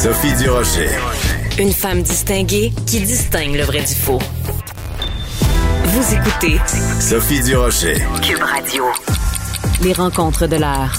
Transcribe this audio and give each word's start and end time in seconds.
Sophie 0.00 0.32
Durocher. 0.40 0.90
Une 1.58 1.72
femme 1.72 2.02
distinguée 2.02 2.72
qui 2.86 3.00
distingue 3.00 3.56
le 3.56 3.64
vrai 3.64 3.80
du 3.80 3.96
faux. 3.96 4.20
Vous 5.86 6.14
écoutez 6.14 6.60
Sophie 7.00 7.42
Durocher. 7.42 7.96
Cube 8.22 8.40
Radio. 8.40 8.84
Les 9.82 9.92
rencontres 9.92 10.46
de 10.46 10.54
l'heure. 10.54 10.92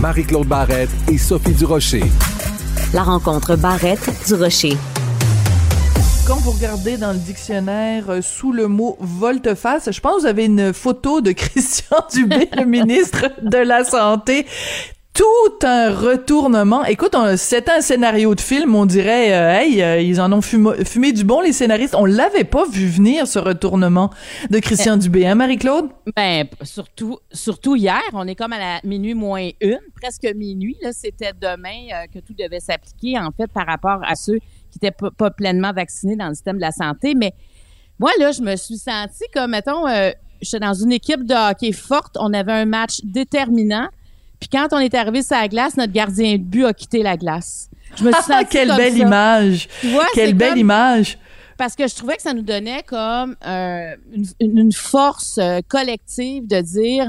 Marie-Claude 0.00 0.48
Barrette 0.48 0.90
et 1.12 1.16
Sophie 1.16 1.52
Durocher. 1.52 2.02
La 2.92 3.04
rencontre 3.04 3.54
Barrette 3.54 4.10
du 4.26 4.34
Rocher. 4.34 4.76
Quand 6.26 6.38
vous 6.38 6.50
regardez 6.50 6.96
dans 6.96 7.12
le 7.12 7.18
dictionnaire 7.18 8.10
euh, 8.10 8.20
sous 8.20 8.50
le 8.50 8.66
mot 8.66 8.96
volte-face, 8.98 9.92
je 9.92 10.00
pense 10.00 10.16
que 10.16 10.20
vous 10.22 10.26
avez 10.26 10.46
une 10.46 10.72
photo 10.72 11.20
de 11.20 11.30
Christian 11.36 11.98
Dubé, 12.12 12.48
le 12.56 12.64
ministre 12.64 13.30
de 13.42 13.58
la 13.58 13.84
Santé 13.84 14.44
tout 15.16 15.66
un 15.66 15.94
retournement. 15.94 16.84
Écoute, 16.84 17.16
c'est 17.36 17.70
un 17.70 17.80
scénario 17.80 18.34
de 18.34 18.40
film, 18.40 18.74
on 18.74 18.84
dirait, 18.84 19.32
euh, 19.32 19.60
hey, 19.60 19.82
euh, 19.82 19.98
ils 19.98 20.20
en 20.20 20.30
ont 20.30 20.42
fumé, 20.42 21.12
du 21.12 21.24
bon, 21.24 21.40
les 21.40 21.54
scénaristes. 21.54 21.94
On 21.94 22.04
l'avait 22.04 22.44
pas 22.44 22.66
vu 22.66 22.86
venir, 22.86 23.26
ce 23.26 23.38
retournement 23.38 24.10
de 24.50 24.58
Christian 24.58 24.98
Dubé, 24.98 25.26
hein, 25.26 25.34
Marie-Claude? 25.34 25.88
Ben, 26.14 26.46
surtout, 26.62 27.18
surtout 27.32 27.76
hier, 27.76 28.02
on 28.12 28.26
est 28.28 28.34
comme 28.34 28.52
à 28.52 28.58
la 28.58 28.80
minuit 28.84 29.14
moins 29.14 29.48
une, 29.62 29.78
presque 29.98 30.30
minuit, 30.36 30.76
là, 30.82 30.92
c'était 30.92 31.32
demain 31.32 31.86
euh, 31.94 32.06
que 32.12 32.18
tout 32.18 32.34
devait 32.38 32.60
s'appliquer, 32.60 33.18
en 33.18 33.30
fait, 33.30 33.50
par 33.50 33.66
rapport 33.66 34.00
à 34.02 34.16
ceux 34.16 34.38
qui 34.70 34.76
étaient 34.76 34.94
pas 35.16 35.30
pleinement 35.30 35.72
vaccinés 35.72 36.16
dans 36.16 36.28
le 36.28 36.34
système 36.34 36.56
de 36.56 36.62
la 36.62 36.72
santé. 36.72 37.14
Mais 37.14 37.32
moi, 37.98 38.10
là, 38.18 38.32
je 38.32 38.42
me 38.42 38.54
suis 38.56 38.76
sentie 38.76 39.24
comme, 39.32 39.52
mettons, 39.52 39.86
j'étais 40.42 40.60
dans 40.60 40.74
une 40.74 40.92
équipe 40.92 41.24
de 41.24 41.34
hockey 41.34 41.72
forte, 41.72 42.18
on 42.20 42.34
avait 42.34 42.52
un 42.52 42.66
match 42.66 43.00
déterminant, 43.02 43.88
puis 44.40 44.48
quand 44.50 44.68
on 44.72 44.78
est 44.78 44.94
arrivé 44.94 45.22
sur 45.22 45.36
la 45.36 45.48
glace, 45.48 45.76
notre 45.76 45.92
gardien 45.92 46.32
de 46.34 46.42
but 46.42 46.64
a 46.64 46.72
quitté 46.72 47.02
la 47.02 47.16
glace. 47.16 47.70
Je 47.96 48.04
me 48.04 48.12
suis 48.12 48.22
sentie 48.26 48.46
Quelle 48.50 48.76
belle 48.76 48.98
image! 48.98 49.68
Quelle 50.14 50.34
belle 50.34 50.58
image! 50.58 51.18
Parce 51.56 51.74
que 51.74 51.88
je 51.88 51.94
trouvais 51.94 52.16
que 52.16 52.22
ça 52.22 52.34
nous 52.34 52.42
donnait 52.42 52.82
comme 52.82 53.34
euh, 53.46 53.96
une, 54.40 54.72
force 54.72 55.38
euh, 55.38 55.60
collective 55.66 56.46
de 56.46 56.60
dire 56.60 57.08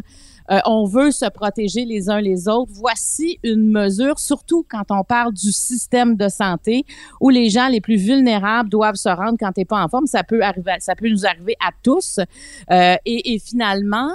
euh, 0.50 0.60
on 0.66 0.86
veut 0.86 1.12
se 1.12 1.26
protéger 1.30 1.84
les 1.84 2.10
uns 2.10 2.22
les 2.22 2.48
autres. 2.48 2.72
Voici 2.74 3.40
une 3.44 3.70
mesure, 3.70 4.18
surtout 4.20 4.66
quand 4.70 4.86
on 4.90 5.04
parle 5.04 5.34
du 5.34 5.52
système 5.52 6.16
de 6.16 6.30
santé, 6.30 6.86
où 7.20 7.30
les 7.30 7.50
gens 7.50 7.68
les 7.68 7.82
plus 7.82 7.98
vulnérables 7.98 8.70
doivent 8.70 8.96
se 8.96 9.10
rendre 9.10 9.36
quand 9.38 9.52
t'es 9.52 9.66
pas 9.66 9.84
en 9.84 9.90
forme. 9.90 10.08
Ça 10.08 10.24
peut 10.24 10.42
arriver, 10.42 10.76
ça 10.80 10.96
peut 10.96 11.10
nous 11.10 11.26
arriver 11.26 11.58
à 11.60 11.72
tous. 11.84 12.22
et, 12.72 13.34
et 13.34 13.40
finalement, 13.40 14.12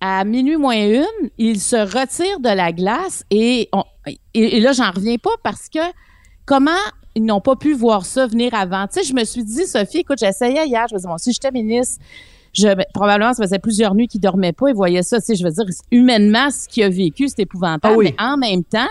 à 0.00 0.24
minuit 0.24 0.56
moins 0.56 0.86
une, 0.86 1.30
il 1.38 1.60
se 1.60 1.76
retire 1.76 2.40
de 2.40 2.48
la 2.48 2.72
glace 2.72 3.24
et, 3.30 3.68
et, 4.34 4.60
là, 4.60 4.72
j'en 4.72 4.90
reviens 4.90 5.16
pas 5.16 5.34
parce 5.42 5.68
que 5.68 5.80
comment 6.46 6.70
ils 7.14 7.24
n'ont 7.24 7.40
pas 7.40 7.56
pu 7.56 7.74
voir 7.74 8.06
ça 8.06 8.26
venir 8.26 8.54
avant? 8.54 8.86
Tu 8.86 9.00
sais, 9.00 9.04
je 9.04 9.14
me 9.14 9.24
suis 9.24 9.44
dit, 9.44 9.66
Sophie, 9.66 9.98
écoute, 9.98 10.18
j'essayais 10.18 10.66
hier, 10.66 10.86
je 10.88 10.94
me 10.94 10.98
disais, 10.98 11.08
bon, 11.08 11.18
si 11.18 11.32
j'étais 11.32 11.50
ministre, 11.50 12.00
je, 12.52 12.68
probablement, 12.94 13.32
ça 13.34 13.42
faisait 13.42 13.58
plusieurs 13.58 13.94
nuits 13.94 14.08
qu'il 14.08 14.20
dormait 14.20 14.52
pas 14.52 14.68
et 14.68 14.72
voyait 14.72 15.02
ça. 15.02 15.18
Tu 15.20 15.26
sais, 15.26 15.34
je 15.34 15.44
veux 15.44 15.50
dire, 15.50 15.64
humainement, 15.90 16.50
ce 16.50 16.68
qu'il 16.68 16.84
a 16.84 16.88
vécu, 16.88 17.28
c'est 17.28 17.40
épouvantable. 17.40 17.94
Ah 17.94 18.02
mais 18.02 18.14
en 18.18 18.36
même 18.36 18.64
temps, 18.64 18.88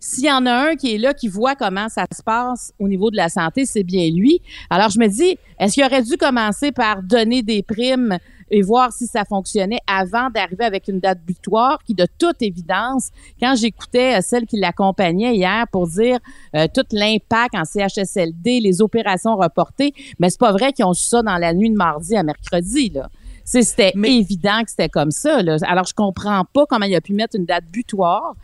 s'il 0.00 0.24
y 0.24 0.32
en 0.32 0.46
a 0.46 0.52
un 0.52 0.76
qui 0.76 0.94
est 0.94 0.98
là, 0.98 1.14
qui 1.14 1.28
voit 1.28 1.54
comment 1.54 1.88
ça 1.88 2.04
se 2.14 2.22
passe 2.22 2.72
au 2.78 2.88
niveau 2.88 3.10
de 3.10 3.16
la 3.16 3.28
santé, 3.28 3.64
c'est 3.64 3.82
bien 3.82 4.10
lui. 4.10 4.40
Alors, 4.70 4.90
je 4.90 4.98
me 4.98 5.08
dis, 5.08 5.38
est-ce 5.58 5.74
qu'il 5.74 5.84
aurait 5.84 6.02
dû 6.02 6.16
commencer 6.16 6.72
par 6.72 7.02
donner 7.02 7.42
des 7.42 7.62
primes 7.62 8.18
et 8.50 8.62
voir 8.62 8.92
si 8.92 9.06
ça 9.06 9.24
fonctionnait 9.24 9.80
avant 9.86 10.30
d'arriver 10.30 10.64
avec 10.64 10.88
une 10.88 11.00
date 11.00 11.20
butoir 11.26 11.78
qui, 11.84 11.94
de 11.94 12.06
toute 12.18 12.40
évidence, 12.40 13.10
quand 13.40 13.54
j'écoutais 13.56 14.18
euh, 14.18 14.20
celle 14.22 14.46
qui 14.46 14.58
l'accompagnait 14.58 15.34
hier 15.34 15.66
pour 15.70 15.86
dire 15.86 16.18
euh, 16.54 16.66
tout 16.72 16.84
l'impact 16.92 17.54
en 17.54 17.64
CHSLD, 17.64 18.60
les 18.60 18.80
opérations 18.80 19.36
reportées, 19.36 19.92
mais 20.18 20.30
c'est 20.30 20.40
pas 20.40 20.52
vrai 20.52 20.72
qu'ils 20.72 20.84
ont 20.84 20.94
su 20.94 21.08
ça 21.08 21.22
dans 21.22 21.36
la 21.36 21.52
nuit 21.52 21.70
de 21.70 21.76
mardi 21.76 22.16
à 22.16 22.22
mercredi, 22.22 22.90
là. 22.90 23.08
C'était 23.44 23.94
évident 24.04 24.62
que 24.62 24.68
c'était 24.68 24.90
comme 24.90 25.10
ça. 25.10 25.42
Là. 25.42 25.56
Alors, 25.62 25.86
je 25.86 25.94
comprends 25.94 26.44
pas 26.44 26.66
comment 26.66 26.84
il 26.84 26.94
a 26.94 27.00
pu 27.00 27.14
mettre 27.14 27.34
une 27.34 27.46
date 27.46 27.64
butoir 27.72 28.34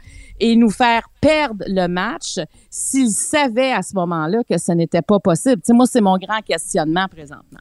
et 0.44 0.56
nous 0.56 0.68
faire 0.68 1.08
perdre 1.22 1.64
le 1.66 1.86
match 1.86 2.38
s'il 2.68 3.08
savait 3.08 3.72
à 3.72 3.80
ce 3.80 3.94
moment-là 3.94 4.42
que 4.46 4.58
ce 4.58 4.72
n'était 4.72 5.00
pas 5.00 5.18
possible. 5.18 5.62
Moi, 5.70 5.86
c'est 5.86 6.02
mon 6.02 6.18
grand 6.18 6.42
questionnement 6.46 7.06
présentement. 7.10 7.60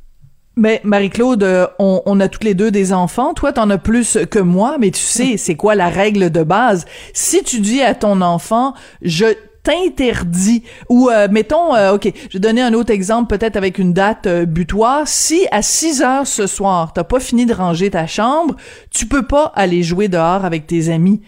Mais 0.57 0.81
Marie-Claude, 0.83 1.43
euh, 1.43 1.65
on, 1.79 2.19
a 2.19 2.27
toutes 2.27 2.43
les 2.43 2.55
deux 2.55 2.71
des 2.71 2.91
enfants. 2.91 3.33
Toi, 3.33 3.53
t'en 3.53 3.69
as 3.69 3.77
plus 3.77 4.17
que 4.29 4.39
moi, 4.39 4.75
mais 4.79 4.91
tu 4.91 4.99
sais, 4.99 5.37
c'est 5.37 5.55
quoi 5.55 5.75
la 5.75 5.87
règle 5.87 6.29
de 6.29 6.43
base? 6.43 6.83
Si 7.13 7.41
tu 7.41 7.61
dis 7.61 7.81
à 7.81 7.95
ton 7.95 8.19
enfant, 8.19 8.73
je 9.01 9.27
t'interdis 9.63 10.63
ou 10.89 11.09
euh, 11.09 11.29
mettons 11.31 11.73
euh, 11.73 11.93
OK, 11.93 12.11
je 12.27 12.33
vais 12.33 12.39
donner 12.39 12.61
un 12.61 12.73
autre 12.73 12.91
exemple 12.91 13.33
peut-être 13.33 13.55
avec 13.55 13.77
une 13.77 13.93
date 13.93 14.27
butoir, 14.27 15.07
si 15.07 15.47
à 15.51 15.61
6 15.61 16.01
heures 16.01 16.27
ce 16.27 16.47
soir, 16.47 16.91
t'as 16.91 17.05
pas 17.05 17.21
fini 17.21 17.45
de 17.45 17.53
ranger 17.53 17.89
ta 17.89 18.05
chambre, 18.05 18.57
tu 18.91 19.05
peux 19.05 19.25
pas 19.25 19.53
aller 19.55 19.81
jouer 19.81 20.09
dehors 20.09 20.43
avec 20.43 20.67
tes 20.67 20.89
amis. 20.89 21.21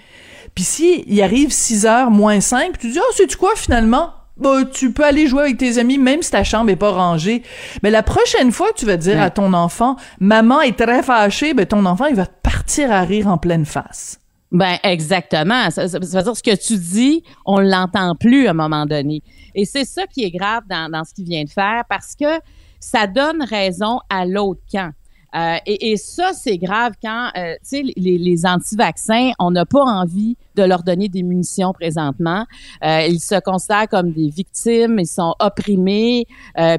Puis 0.55 0.63
si 0.63 1.03
il 1.07 1.21
arrive 1.21 1.51
6 1.51 1.85
heures 1.85 2.11
moins 2.11 2.39
5, 2.39 2.77
tu 2.77 2.89
dis 2.89 2.99
"Oh, 2.99 3.13
c'est 3.15 3.27
tu 3.27 3.37
quoi 3.37 3.51
finalement? 3.55 4.11
Bah, 4.37 4.65
tu 4.65 4.91
peux 4.91 5.05
aller 5.05 5.27
jouer 5.27 5.43
avec 5.43 5.57
tes 5.57 5.77
amis 5.77 5.97
même 5.97 6.21
si 6.21 6.31
ta 6.31 6.43
chambre 6.43 6.69
est 6.69 6.75
pas 6.75 6.91
rangée. 6.91 7.43
Mais 7.83 7.91
la 7.91 8.03
prochaine 8.03 8.51
fois 8.51 8.69
que 8.71 8.79
tu 8.79 8.85
vas 8.85 8.97
dire 8.97 9.21
à 9.21 9.29
ton 9.29 9.53
enfant, 9.53 9.95
maman 10.19 10.61
est 10.61 10.77
très 10.77 11.03
fâchée, 11.03 11.53
ben 11.53 11.65
ton 11.65 11.85
enfant 11.85 12.05
il 12.05 12.15
va 12.15 12.25
partir 12.25 12.91
à 12.91 13.01
rire 13.01 13.27
en 13.27 13.37
pleine 13.37 13.65
face. 13.65 14.19
Ben 14.51 14.77
exactement. 14.83 15.69
Ça, 15.71 15.87
veut 15.87 15.99
dire 15.99 16.35
ce 16.35 16.43
que 16.43 16.55
tu 16.55 16.77
dis, 16.77 17.23
on 17.45 17.59
l'entend 17.59 18.15
plus 18.15 18.47
à 18.47 18.51
un 18.51 18.53
moment 18.53 18.85
donné. 18.85 19.21
Et 19.53 19.65
c'est 19.65 19.85
ça 19.85 20.05
qui 20.07 20.23
est 20.23 20.31
grave 20.31 20.63
dans, 20.69 20.91
dans 20.91 21.03
ce 21.03 21.13
qu'il 21.13 21.25
vient 21.25 21.43
de 21.43 21.49
faire 21.49 21.83
parce 21.89 22.15
que 22.15 22.39
ça 22.79 23.07
donne 23.07 23.41
raison 23.41 23.99
à 24.09 24.25
l'autre 24.25 24.61
camp. 24.71 24.91
Euh, 25.35 25.57
et, 25.65 25.97
ça, 25.97 26.31
c'est 26.33 26.57
grave 26.57 26.93
quand, 27.01 27.29
euh, 27.37 27.53
tu 27.55 27.59
sais, 27.63 27.83
les, 27.97 28.17
les 28.17 28.45
anti-vaccins, 28.45 29.31
on 29.39 29.51
n'a 29.51 29.65
pas 29.65 29.83
envie 29.83 30.37
de 30.55 30.63
leur 30.63 30.83
donner 30.83 31.09
des 31.09 31.23
munitions 31.23 31.73
présentement. 31.73 32.45
Euh, 32.83 33.01
ils 33.07 33.19
se 33.19 33.39
considèrent 33.41 33.89
comme 33.89 34.11
des 34.11 34.29
victimes, 34.29 34.99
ils 34.99 35.07
sont 35.07 35.35
opprimés, 35.39 36.25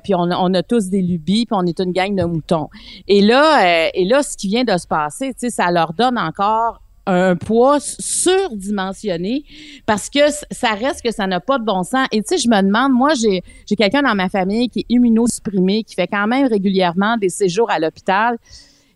puis 0.03 0.15
on, 0.15 0.31
on, 0.31 0.55
a 0.55 0.62
tous 0.62 0.89
des 0.89 1.03
lubies, 1.03 1.47
puis 1.47 1.56
on 1.59 1.67
est 1.67 1.78
une 1.81 1.93
gang 1.93 2.15
de 2.15 2.25
moutons. 2.25 2.69
Et 3.09 3.21
là, 3.21 3.91
et 3.93 4.05
là, 4.05 4.22
ce 4.22 4.37
qui 4.37 4.49
vient 4.49 4.65
de 4.65 4.77
se 4.78 4.87
passer, 4.87 5.34
tu 5.34 5.41
sais, 5.41 5.50
ça 5.50 5.71
leur 5.71 5.93
donne 5.93 6.19
encore 6.19 6.81
un 7.06 7.37
poids 7.37 7.78
surdimensionné 7.81 9.44
parce 9.87 10.11
que 10.11 10.21
ça 10.50 10.71
reste 10.71 11.03
que 11.03 11.12
ça 11.12 11.27
n'a 11.27 11.41
pas 11.41 11.59
de 11.59 11.65
bon 11.65 11.83
sens. 11.83 12.06
Et 12.12 12.21
tu 12.22 12.37
sais, 12.37 12.39
je 12.39 12.49
me 12.49 12.61
demande, 12.62 12.93
moi, 12.93 13.15
j'ai, 13.15 13.43
j'ai 13.69 13.77
quelqu'un 13.77 14.03
dans 14.03 14.15
ma 14.15 14.28
famille 14.28 14.69
qui 14.69 14.81
est 14.81 14.87
immunosupprimé, 14.89 15.84
qui 15.84 15.94
fait 15.94 16.09
quand 16.09 16.27
même 16.27 16.47
régulièrement 16.47 17.17
des 17.17 17.28
séjours 17.28 17.71
à 17.71 17.78
l'hôpital. 17.78 18.37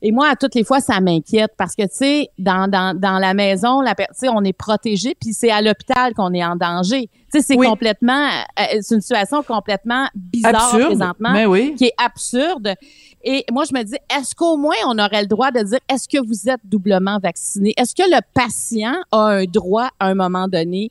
Et 0.02 0.12
moi, 0.12 0.28
à 0.30 0.36
toutes 0.36 0.54
les 0.54 0.64
fois, 0.64 0.80
ça 0.80 0.98
m'inquiète 1.00 1.52
parce 1.58 1.76
que, 1.76 1.82
tu 1.82 1.88
sais, 1.92 2.28
dans, 2.38 2.68
dans, 2.68 2.98
dans 2.98 3.18
la 3.18 3.34
maison, 3.34 3.82
la, 3.82 3.94
on 4.32 4.42
est 4.44 4.54
protégé, 4.54 5.14
puis 5.14 5.34
c'est 5.34 5.50
à 5.50 5.60
l'hôpital 5.60 6.14
qu'on 6.14 6.32
est 6.32 6.44
en 6.44 6.56
danger. 6.56 7.10
Tu 7.32 7.40
sais, 7.40 7.42
c'est 7.42 7.56
complètement, 7.56 8.26
euh, 8.58 8.78
c'est 8.80 8.94
une 8.94 9.02
situation 9.02 9.42
complètement 9.42 10.08
bizarre 10.14 10.70
présentement, 10.70 11.44
oui. 11.46 11.74
qui 11.76 11.84
est 11.86 11.94
absurde. 12.02 12.74
Et 13.22 13.44
moi, 13.52 13.64
je 13.64 13.76
me 13.76 13.82
dis, 13.82 13.96
est-ce 14.16 14.34
qu'au 14.34 14.56
moins 14.56 14.76
on 14.86 14.98
aurait 14.98 15.22
le 15.22 15.26
droit 15.26 15.50
de 15.50 15.60
dire, 15.60 15.78
est-ce 15.88 16.08
que 16.08 16.24
vous 16.24 16.48
êtes 16.48 16.60
doublement 16.64 17.18
vacciné? 17.18 17.74
Est-ce 17.76 17.94
que 17.94 18.08
le 18.08 18.20
patient 18.34 18.94
a 19.12 19.18
un 19.18 19.44
droit 19.44 19.90
à 19.98 20.06
un 20.06 20.14
moment 20.14 20.48
donné 20.48 20.90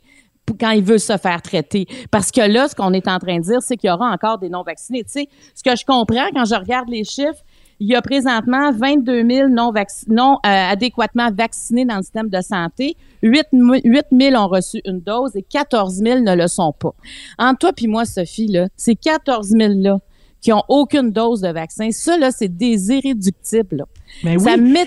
quand 0.60 0.72
il 0.72 0.84
veut 0.84 1.00
se 1.00 1.18
faire 1.18 1.42
traiter? 1.42 1.88
Parce 2.12 2.32
que 2.32 2.42
là, 2.42 2.68
ce 2.68 2.76
qu'on 2.76 2.94
est 2.94 3.08
en 3.08 3.20
train 3.20 3.38
de 3.38 3.44
dire, 3.44 3.62
c'est 3.62 3.78
qu'il 3.78 3.90
y 3.90 3.94
aura 3.94 4.12
encore 4.12 4.38
des 4.38 4.50
non-vaccinés. 4.50 5.04
Tu 5.04 5.12
sais, 5.12 5.30
ce 5.56 5.64
que 5.64 5.76
je 5.76 5.86
comprends 5.86 6.30
quand 6.34 6.46
je 6.46 6.56
regarde 6.56 6.90
les 6.90 7.04
chiffres, 7.04 7.44
il 7.80 7.88
y 7.88 7.96
a 7.96 8.02
présentement 8.02 8.72
22 8.74 9.28
000 9.28 9.50
non, 9.50 9.72
non 10.08 10.34
euh, 10.34 10.38
adéquatement 10.44 11.30
vaccinés 11.32 11.86
dans 11.86 11.96
le 11.96 12.02
système 12.02 12.30
de 12.30 12.42
santé. 12.42 12.98
8, 13.24 13.48
8 13.54 14.06
000 14.12 14.36
ont 14.36 14.48
reçu 14.48 14.82
une 14.86 15.00
dose 15.00 15.36
et 15.36 15.44
14 15.44 15.94
000 15.96 16.20
ne 16.20 16.36
le 16.36 16.48
sont 16.48 16.74
pas. 16.74 16.94
Entre 17.38 17.60
toi 17.60 17.74
puis 17.74 17.88
moi, 17.88 18.04
Sophie, 18.06 18.48
là, 18.48 18.68
ces 18.76 18.96
14 18.96 19.52
000-là, 19.52 20.00
qui 20.42 20.54
ont 20.54 20.64
aucune 20.68 21.12
dose 21.12 21.42
de 21.42 21.50
vaccin. 21.50 21.90
Ça, 21.92 22.18
là, 22.18 22.32
c'est 22.32 22.48
des 22.48 22.92
irréductibles. 22.92 23.86
Mais 24.24 24.38
oui. 24.38 24.86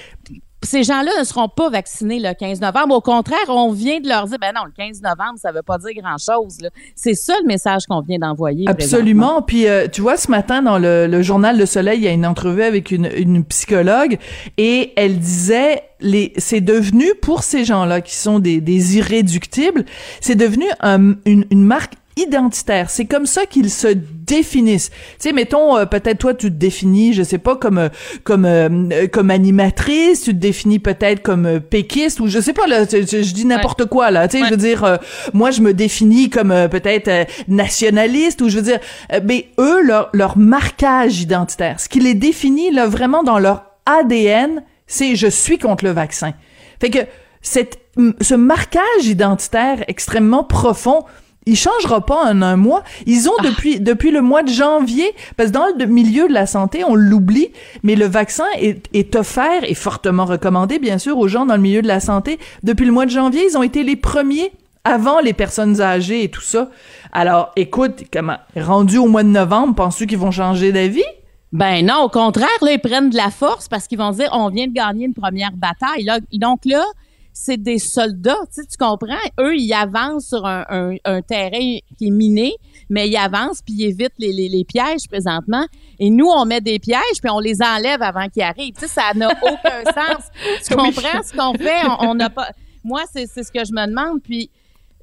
ces 0.63 0.83
gens-là 0.83 1.11
ne 1.19 1.25
seront 1.25 1.49
pas 1.49 1.71
vaccinés 1.71 2.21
le 2.21 2.33
15 2.35 2.61
novembre. 2.61 2.95
Au 2.95 3.01
contraire, 3.01 3.39
on 3.49 3.73
vient 3.73 4.01
de 4.01 4.09
leur 4.09 4.27
dire, 4.27 4.39
ben 4.41 4.53
non, 4.55 4.65
le 4.65 4.73
15 4.73 5.03
novembre, 5.03 5.39
ça 5.39 5.53
veut 5.53 5.63
pas 5.63 5.79
dire 5.79 5.91
grand-chose. 6.03 6.59
C'est 6.95 7.15
ça 7.15 7.35
le 7.43 7.47
message 7.47 7.87
qu'on 7.87 8.01
vient 8.01 8.19
d'envoyer. 8.19 8.69
Absolument. 8.69 9.43
Puis, 9.43 9.67
euh, 9.67 9.89
tu 9.89 10.01
vois, 10.01 10.17
ce 10.17 10.31
matin, 10.31 10.63
dans 10.63 10.79
le, 10.79 11.23
journal 11.23 11.59
Le 11.59 11.67
Soleil, 11.67 11.99
il 11.99 12.05
y 12.05 12.09
a 12.09 12.13
une 12.13 12.27
entrevue 12.27 12.63
avec 12.63 12.91
une, 12.91 13.09
une 13.17 13.45
psychologue 13.45 14.19
et 14.57 14.93
elle 14.97 15.19
disait, 15.19 15.83
les, 16.01 16.33
c'est 16.37 16.61
devenu, 16.61 17.15
pour 17.21 17.43
ces 17.43 17.65
gens-là 17.65 18.01
qui 18.01 18.15
sont 18.15 18.39
des, 18.39 18.61
des 18.61 18.97
irréductibles, 18.97 19.85
c'est 20.21 20.35
devenu 20.35 20.65
une, 20.83 21.45
une 21.51 21.65
marque 21.65 21.95
identitaire. 22.17 22.91
C'est 22.91 23.07
comme 23.07 23.27
ça 23.27 23.47
qu'ils 23.47 23.71
se 23.71 23.89
définissent. 23.89 24.91
Tu 24.91 24.97
sais, 25.29 25.33
mettons, 25.33 25.77
euh, 25.77 25.87
peut-être 25.87 26.19
toi, 26.19 26.35
tu 26.35 26.49
te 26.49 26.57
définis, 26.57 27.13
je 27.13 27.23
sais 27.23 27.39
pas, 27.39 27.57
comme 27.57 27.79
euh, 27.79 27.89
comme 28.25 28.45
euh, 28.45 29.07
comme 29.09 29.31
animatrice, 29.31 30.23
tu 30.23 30.33
te 30.33 30.39
définis 30.39 30.79
peut-être 30.79 31.23
comme 31.23 31.61
péquiste 31.61 32.21
ou 32.21 32.27
je 32.27 32.41
sais 32.41 32.53
pas 32.53 32.67
là, 32.67 32.85
je, 32.85 33.33
dis 33.33 33.45
n'importe 33.45 33.87
quoi 33.87 34.11
là. 34.11 34.29
Tu 34.29 34.39
sais, 34.39 34.45
je 34.45 34.51
veux 34.51 34.57
dire, 34.57 34.99
moi, 35.33 35.51
je 35.51 35.61
me 35.61 35.73
définis 35.73 36.31
comme 36.31 36.55
peut-être 36.71 37.29
nationaliste 37.49 38.43
ou 38.43 38.49
je 38.49 38.57
veux 38.57 38.63
dire, 38.63 38.81
mais 39.25 39.49
eux, 39.59 39.83
leur 39.83 40.11
leur 40.13 40.37
marquage 40.37 41.21
identitaire, 41.21 41.81
ce 41.81 41.89
qui 41.89 42.01
les 42.01 42.15
définit 42.15 42.71
là 42.71 42.87
vraiment 42.87 43.23
dans 43.23 43.39
leur 43.39 43.65
ADN, 43.87 44.63
c'est 44.87 45.17
je 45.17 45.29
suis 45.29 45.59
contre 45.59 45.85
le 45.85 45.91
vaccin. 45.91 46.33
Fait 46.81 46.91
que 46.91 47.01
cette 47.41 47.83
ce 48.21 48.35
marquage 48.35 49.05
identitaire 49.05 49.85
extrêmement 49.89 50.45
profond, 50.45 51.05
il 51.47 51.57
changera 51.57 52.05
pas 52.05 52.25
en 52.25 52.43
un 52.43 52.57
mois. 52.57 52.83
Ils 53.07 53.29
ont 53.29 53.35
ah. 53.41 53.45
depuis 53.45 53.81
depuis 53.81 54.11
le 54.11 54.23
mois 54.23 54.43
de 54.43 54.51
janvier, 54.51 55.13
parce 55.37 55.51
que 55.51 55.55
dans 55.55 55.67
le 55.79 55.87
milieu 55.87 56.29
de 56.29 56.33
la 56.33 56.47
santé, 56.47 56.85
on 56.85 56.95
l'oublie, 56.95 57.49
mais 57.83 57.97
le 57.97 58.07
vaccin 58.07 58.47
est, 58.59 58.87
est 58.93 59.17
offert 59.17 59.65
et 59.65 59.75
fortement 59.75 60.25
recommandé, 60.25 60.79
bien 60.79 60.99
sûr, 60.99 61.19
aux 61.19 61.29
gens 61.29 61.47
dans 61.47 61.57
le 61.57 61.63
milieu 61.63 61.83
de 61.83 61.89
la 61.89 62.01
santé. 62.01 62.39
Depuis 62.63 62.87
le 62.87 62.93
mois 62.93 63.07
de 63.07 63.11
janvier, 63.11 63.47
ils 63.49 63.57
ont 63.57 63.63
été 63.63 63.83
les 63.83 63.97
premiers 63.97 64.53
avant 64.85 65.21
les 65.21 65.33
personnes 65.33 65.81
âgées 65.81 66.25
et 66.25 66.29
tout 66.29 66.41
ça. 66.41 66.71
Alors, 67.13 67.53
écoute, 67.57 68.05
comment 68.13 68.39
rendu 68.57 68.99
au 68.99 69.07
mois 69.07 69.23
de 69.23 69.29
novembre, 69.29 69.75
penses-tu 69.75 70.07
qu'ils 70.07 70.19
vont 70.19 70.31
changer 70.31 70.73
d'avis? 70.73 71.05
Ben 71.53 71.85
non, 71.85 72.05
au 72.05 72.09
contraire, 72.09 72.49
là, 72.63 72.73
ils 72.73 72.81
prennent 72.81 73.11
de 73.11 73.17
la 73.17 73.31
force 73.31 73.69
parce 73.69 73.87
qu'ils 73.87 73.99
vont 73.99 74.11
dire 74.11 74.31
on 74.33 74.49
vient 74.49 74.67
de 74.67 74.73
gagner 74.73 75.05
une 75.05 75.15
première 75.15 75.53
bataille. 75.53 76.05
Là, 76.05 76.19
donc 76.33 76.61
là, 76.65 76.83
c'est 77.33 77.57
des 77.57 77.79
soldats, 77.79 78.39
tu, 78.55 78.67
tu 78.67 78.77
comprends? 78.77 79.17
Eux, 79.41 79.57
ils 79.57 79.73
avancent 79.73 80.29
sur 80.29 80.45
un, 80.45 80.95
un, 81.05 81.23
terrain 81.23 81.79
qui 81.99 82.09
est 82.09 82.11
miné, 82.11 82.55
mais 82.91 83.09
ils 83.09 83.17
avancent 83.17 83.63
puis 83.63 83.75
ils 83.75 83.85
évitent 83.87 84.19
les, 84.19 84.33
les, 84.33 84.49
les, 84.49 84.65
pièges 84.65 85.09
présentement. 85.09 85.67
Et 85.99 86.11
nous, 86.11 86.27
on 86.27 86.45
met 86.45 86.61
des 86.61 86.79
pièges 86.79 87.21
puis 87.23 87.31
on 87.31 87.41
les 87.41 87.63
enlève 87.63 88.03
avant 88.03 88.29
qu'ils 88.29 88.43
arrivent. 88.43 88.75
Tu 88.75 88.81
sais, 88.81 88.89
ça 88.89 89.13
n'a 89.15 89.29
aucun 89.43 89.85
sens. 89.93 90.25
Tu 90.67 90.75
comprends 90.75 91.23
ce 91.23 91.33
qu'on 91.35 91.55
fait? 91.55 91.83
On 92.01 92.15
n'a 92.15 92.29
pas. 92.29 92.51
Moi, 92.85 93.03
c'est 93.13 93.27
ce 93.27 93.51
que 93.51 93.65
je 93.65 93.73
me 93.73 93.87
demande. 93.87 94.21
Puis 94.23 94.51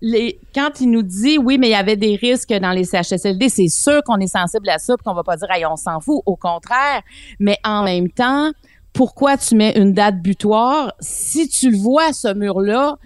les, 0.02 0.40
quand 0.54 0.80
il 0.80 0.92
nous 0.92 1.04
dit 1.04 1.38
oui, 1.38 1.58
mais 1.58 1.68
il 1.68 1.72
y 1.72 1.76
avait 1.76 1.96
des 1.96 2.16
risques 2.16 2.54
dans 2.54 2.72
les 2.72 2.84
CHSLD, 2.84 3.50
c'est 3.50 3.68
sûr 3.68 4.02
qu'on 4.04 4.18
est 4.18 4.28
sensible 4.28 4.70
à 4.70 4.78
ça, 4.78 4.96
puis 4.96 5.04
qu'on 5.04 5.14
va 5.14 5.24
pas 5.24 5.36
dire 5.36 5.50
hey, 5.52 5.66
on 5.66 5.76
s'en 5.76 6.00
fout. 6.00 6.22
Au 6.26 6.36
contraire, 6.36 7.02
mais 7.40 7.58
en 7.64 7.84
même 7.84 8.10
temps, 8.10 8.52
pourquoi 8.94 9.38
tu 9.38 9.56
mets 9.56 9.78
une 9.78 9.94
date 9.94 10.22
butoir. 10.22 10.94
Si 11.00 11.48
tu 11.48 11.72
le 11.72 11.78
vois 11.78 12.14
ce 12.14 12.34
mur 12.34 12.62
là 12.62 12.98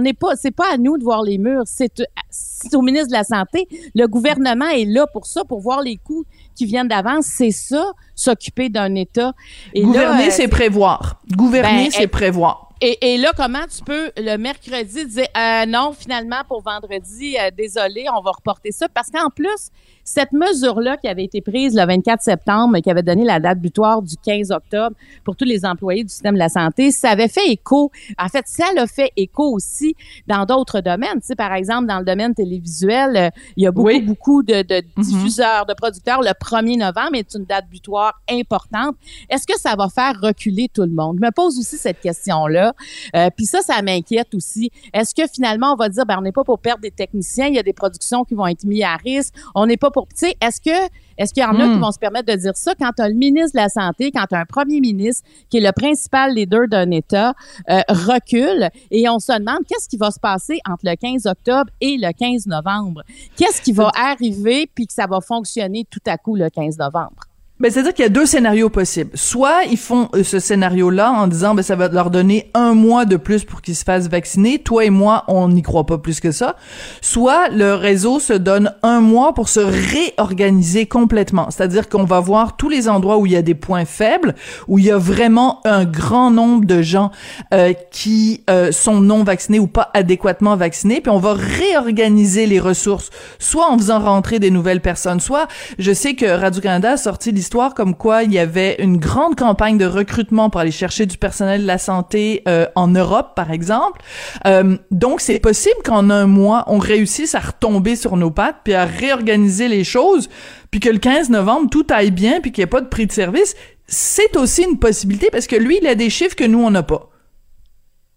n'est 0.00 0.16
c'est 0.36 0.50
pas 0.50 0.72
à 0.72 0.76
nous 0.76 0.98
de 0.98 1.04
voir 1.04 1.22
les 1.22 1.38
murs. 1.38 1.64
C'est 1.66 2.74
au 2.74 2.82
ministre 2.82 3.08
de 3.08 3.12
la 3.12 3.24
santé. 3.24 3.68
Le 3.94 4.06
gouvernement 4.06 4.68
est 4.68 4.84
là 4.84 5.06
pour 5.06 5.26
ça 5.26 5.44
pour 5.44 5.60
voir 5.60 5.82
les 5.82 5.96
coûts 5.96 6.24
qui 6.56 6.66
viennent 6.66 6.88
d'avance 6.88 7.26
c'est 7.26 7.50
ça 7.50 7.92
s'occuper 8.14 8.68
d'un 8.68 8.94
état 8.94 9.32
et 9.74 9.82
gouverner 9.82 10.28
euh, 10.28 10.30
c'est 10.30 10.48
prévoir 10.48 11.20
gouverner 11.36 11.84
ben, 11.84 11.90
c'est 11.90 12.06
prévoir 12.06 12.66
et, 12.82 13.14
et, 13.14 13.16
là, 13.16 13.32
comment 13.34 13.64
tu 13.74 13.82
peux 13.82 14.10
le 14.18 14.36
mercredi 14.36 15.06
dire 15.06 15.26
euh, 15.34 15.64
non, 15.64 15.94
finalement, 15.98 16.42
pour 16.46 16.60
vendredi, 16.60 17.34
euh, 17.40 17.50
désolé, 17.56 18.04
on 18.14 18.20
va 18.20 18.32
reporter 18.32 18.70
ça? 18.70 18.86
Parce 18.92 19.08
qu'en 19.08 19.30
plus, 19.30 19.70
cette 20.04 20.32
mesure-là 20.32 20.98
qui 20.98 21.08
avait 21.08 21.24
été 21.24 21.40
prise 21.40 21.74
le 21.74 21.86
24 21.86 22.20
septembre, 22.20 22.78
qui 22.80 22.90
avait 22.90 23.02
donné 23.02 23.24
la 23.24 23.40
date 23.40 23.60
butoir 23.60 24.02
du 24.02 24.14
15 24.22 24.50
octobre 24.50 24.94
pour 25.24 25.36
tous 25.36 25.46
les 25.46 25.64
employés 25.64 26.04
du 26.04 26.10
système 26.10 26.34
de 26.34 26.38
la 26.38 26.50
santé, 26.50 26.90
ça 26.90 27.10
avait 27.10 27.28
fait 27.28 27.48
écho. 27.48 27.90
En 28.18 28.28
fait, 28.28 28.44
ça 28.46 28.66
l'a 28.74 28.86
fait 28.86 29.10
écho 29.16 29.54
aussi 29.54 29.96
dans 30.26 30.44
d'autres 30.44 30.82
domaines. 30.82 31.20
Tu 31.20 31.28
sais, 31.28 31.34
par 31.34 31.54
exemple, 31.54 31.86
dans 31.86 31.98
le 31.98 32.04
domaine 32.04 32.34
télévisuel, 32.34 33.16
euh, 33.16 33.30
il 33.56 33.64
y 33.64 33.66
a 33.66 33.72
beaucoup, 33.72 34.00
beaucoup 34.02 34.42
de, 34.42 34.60
de 34.60 34.82
mm-hmm. 34.82 35.02
diffuseurs, 35.02 35.64
de 35.64 35.72
producteurs. 35.72 36.20
Le 36.20 36.34
1er 36.46 36.78
novembre 36.78 37.14
est 37.14 37.34
une 37.34 37.44
date 37.44 37.68
butoir 37.68 38.14
importante. 38.30 38.96
Est-ce 39.28 39.46
que 39.46 39.58
ça 39.58 39.74
va 39.76 39.88
faire 39.88 40.20
reculer 40.20 40.68
tout 40.72 40.82
le 40.82 40.90
monde? 40.90 41.18
Je 41.20 41.26
me 41.26 41.30
pose 41.32 41.58
aussi 41.58 41.76
cette 41.76 42.00
question-là. 42.00 42.74
Euh, 43.14 43.30
Puis 43.36 43.46
ça, 43.46 43.62
ça 43.62 43.82
m'inquiète 43.82 44.34
aussi. 44.34 44.70
Est-ce 44.92 45.14
que 45.14 45.28
finalement, 45.32 45.72
on 45.72 45.76
va 45.76 45.88
dire, 45.88 46.06
ben, 46.06 46.16
on 46.18 46.22
n'est 46.22 46.32
pas 46.32 46.44
pour 46.44 46.58
perdre 46.58 46.82
des 46.82 46.90
techniciens, 46.90 47.46
il 47.46 47.54
y 47.54 47.58
a 47.58 47.62
des 47.62 47.72
productions 47.72 48.24
qui 48.24 48.34
vont 48.34 48.46
être 48.46 48.64
mises 48.64 48.82
à 48.82 48.96
risque, 48.96 49.34
on 49.54 49.66
n'est 49.66 49.76
pas 49.76 49.90
pour, 49.90 50.06
tu 50.08 50.26
sais, 50.26 50.36
est-ce 50.40 50.60
que 50.60 50.88
est-ce 51.18 51.32
qu'il 51.32 51.42
y 51.42 51.46
en 51.46 51.58
a 51.58 51.64
qui 51.64 51.76
hmm. 51.76 51.80
vont 51.80 51.92
se 51.92 51.98
permettre 51.98 52.32
de 52.32 52.38
dire 52.38 52.56
ça? 52.56 52.74
Quand 52.78 52.92
un 52.98 53.10
ministre 53.10 53.52
de 53.54 53.60
la 53.60 53.68
Santé, 53.68 54.10
quand 54.10 54.26
un 54.32 54.44
premier 54.44 54.80
ministre, 54.80 55.26
qui 55.50 55.58
est 55.58 55.60
le 55.60 55.72
principal 55.72 56.34
leader 56.34 56.68
d'un 56.68 56.90
État, 56.90 57.34
euh, 57.70 57.80
recule 57.88 58.68
et 58.90 59.08
on 59.08 59.18
se 59.18 59.32
demande 59.32 59.64
qu'est-ce 59.68 59.88
qui 59.88 59.96
va 59.96 60.10
se 60.10 60.20
passer 60.20 60.58
entre 60.68 60.84
le 60.84 60.96
15 60.96 61.26
octobre 61.26 61.70
et 61.80 61.96
le 61.98 62.12
15 62.12 62.46
novembre? 62.46 63.02
Qu'est-ce 63.36 63.62
qui 63.62 63.72
va 63.72 63.90
arriver 63.96 64.68
puis 64.74 64.86
que 64.86 64.92
ça 64.92 65.06
va 65.06 65.20
fonctionner 65.20 65.86
tout 65.90 66.00
à 66.06 66.18
coup 66.18 66.36
le 66.36 66.50
15 66.50 66.78
novembre? 66.78 67.24
Ben, 67.58 67.72
c'est-à-dire 67.72 67.94
qu'il 67.94 68.02
y 68.02 68.06
a 68.06 68.10
deux 68.10 68.26
scénarios 68.26 68.68
possibles. 68.68 69.10
Soit 69.14 69.64
ils 69.70 69.78
font 69.78 70.10
euh, 70.14 70.22
ce 70.22 70.38
scénario-là 70.38 71.10
en 71.12 71.26
disant, 71.26 71.54
ben, 71.54 71.62
ça 71.62 71.74
va 71.74 71.88
leur 71.88 72.10
donner 72.10 72.50
un 72.52 72.74
mois 72.74 73.06
de 73.06 73.16
plus 73.16 73.44
pour 73.44 73.62
qu'ils 73.62 73.74
se 73.74 73.82
fassent 73.82 74.10
vacciner. 74.10 74.58
Toi 74.58 74.84
et 74.84 74.90
moi, 74.90 75.24
on 75.28 75.48
n'y 75.48 75.62
croit 75.62 75.86
pas 75.86 75.96
plus 75.96 76.20
que 76.20 76.32
ça. 76.32 76.56
Soit 77.00 77.48
le 77.48 77.72
réseau 77.72 78.20
se 78.20 78.34
donne 78.34 78.74
un 78.82 79.00
mois 79.00 79.32
pour 79.32 79.48
se 79.48 79.60
réorganiser 79.60 80.84
complètement. 80.84 81.50
C'est-à-dire 81.50 81.88
qu'on 81.88 82.04
va 82.04 82.20
voir 82.20 82.58
tous 82.58 82.68
les 82.68 82.90
endroits 82.90 83.16
où 83.16 83.24
il 83.24 83.32
y 83.32 83.36
a 83.36 83.42
des 83.42 83.54
points 83.54 83.86
faibles, 83.86 84.34
où 84.68 84.78
il 84.78 84.84
y 84.84 84.90
a 84.90 84.98
vraiment 84.98 85.60
un 85.64 85.86
grand 85.86 86.30
nombre 86.30 86.66
de 86.66 86.82
gens 86.82 87.10
euh, 87.54 87.72
qui 87.90 88.44
euh, 88.50 88.70
sont 88.70 89.00
non 89.00 89.24
vaccinés 89.24 89.60
ou 89.60 89.66
pas 89.66 89.90
adéquatement 89.94 90.56
vaccinés, 90.56 91.00
puis 91.00 91.10
on 91.10 91.18
va 91.18 91.32
réorganiser 91.32 92.44
les 92.44 92.60
ressources, 92.60 93.08
soit 93.38 93.70
en 93.70 93.78
faisant 93.78 94.00
rentrer 94.00 94.40
des 94.40 94.50
nouvelles 94.50 94.82
personnes, 94.82 95.20
soit, 95.20 95.48
je 95.78 95.92
sais 95.94 96.12
que 96.12 96.26
Radio-Canada 96.26 96.92
a 96.92 96.96
sorti 96.98 97.32
comme 97.74 97.94
quoi 97.94 98.22
il 98.22 98.32
y 98.32 98.38
avait 98.38 98.76
une 98.78 98.98
grande 98.98 99.36
campagne 99.36 99.78
de 99.78 99.86
recrutement 99.86 100.50
pour 100.50 100.60
aller 100.60 100.70
chercher 100.70 101.06
du 101.06 101.16
personnel 101.16 101.62
de 101.62 101.66
la 101.66 101.78
santé 101.78 102.42
euh, 102.48 102.66
en 102.74 102.88
Europe, 102.88 103.34
par 103.34 103.50
exemple. 103.50 104.00
Euh, 104.46 104.76
donc, 104.90 105.20
c'est 105.20 105.38
possible 105.38 105.76
qu'en 105.84 106.10
un 106.10 106.26
mois, 106.26 106.64
on 106.66 106.78
réussisse 106.78 107.34
à 107.34 107.40
retomber 107.40 107.96
sur 107.96 108.16
nos 108.16 108.30
pattes, 108.30 108.58
puis 108.64 108.74
à 108.74 108.84
réorganiser 108.84 109.68
les 109.68 109.84
choses, 109.84 110.28
puis 110.70 110.80
que 110.80 110.88
le 110.88 110.98
15 110.98 111.30
novembre, 111.30 111.70
tout 111.70 111.86
aille 111.90 112.10
bien, 112.10 112.40
puis 112.40 112.52
qu'il 112.52 112.62
n'y 112.62 112.64
ait 112.64 112.70
pas 112.70 112.80
de 112.80 112.88
prix 112.88 113.06
de 113.06 113.12
service. 113.12 113.54
C'est 113.86 114.36
aussi 114.36 114.64
une 114.64 114.78
possibilité 114.78 115.28
parce 115.30 115.46
que 115.46 115.56
lui, 115.56 115.78
il 115.80 115.86
a 115.86 115.94
des 115.94 116.10
chiffres 116.10 116.36
que 116.36 116.44
nous, 116.44 116.58
on 116.58 116.70
n'a 116.70 116.82
pas. 116.82 117.08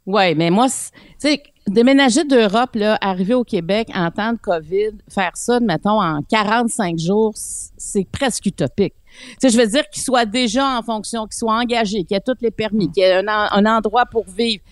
Ouais, 0.05 0.33
mais 0.33 0.49
moi, 0.49 0.67
tu 0.67 1.03
sais, 1.19 1.43
déménager 1.67 2.23
d'Europe, 2.23 2.71
là, 2.73 2.97
arriver 3.01 3.35
au 3.35 3.43
Québec 3.43 3.89
en 3.93 4.09
temps 4.11 4.33
de 4.33 4.39
COVID, 4.39 4.97
faire 5.07 5.31
ça, 5.35 5.59
mettons, 5.59 6.01
en 6.01 6.21
45 6.23 6.97
jours, 6.97 7.33
c'est 7.35 8.07
presque 8.11 8.45
utopique. 8.47 8.95
Tu 9.31 9.35
sais, 9.41 9.49
je 9.49 9.57
veux 9.57 9.67
dire 9.67 9.87
qu'il 9.89 10.01
soit 10.01 10.25
déjà 10.25 10.77
en 10.77 10.81
fonction, 10.81 11.25
qu'il 11.25 11.37
soit 11.37 11.53
engagé, 11.53 12.03
qu'il 12.03 12.17
ait 12.17 12.21
tous 12.21 12.37
les 12.41 12.51
permis, 12.51 12.91
qu'il 12.91 13.03
ait 13.03 13.13
un, 13.13 13.27
un 13.27 13.65
endroit 13.65 14.05
pour 14.05 14.25
vivre. 14.25 14.63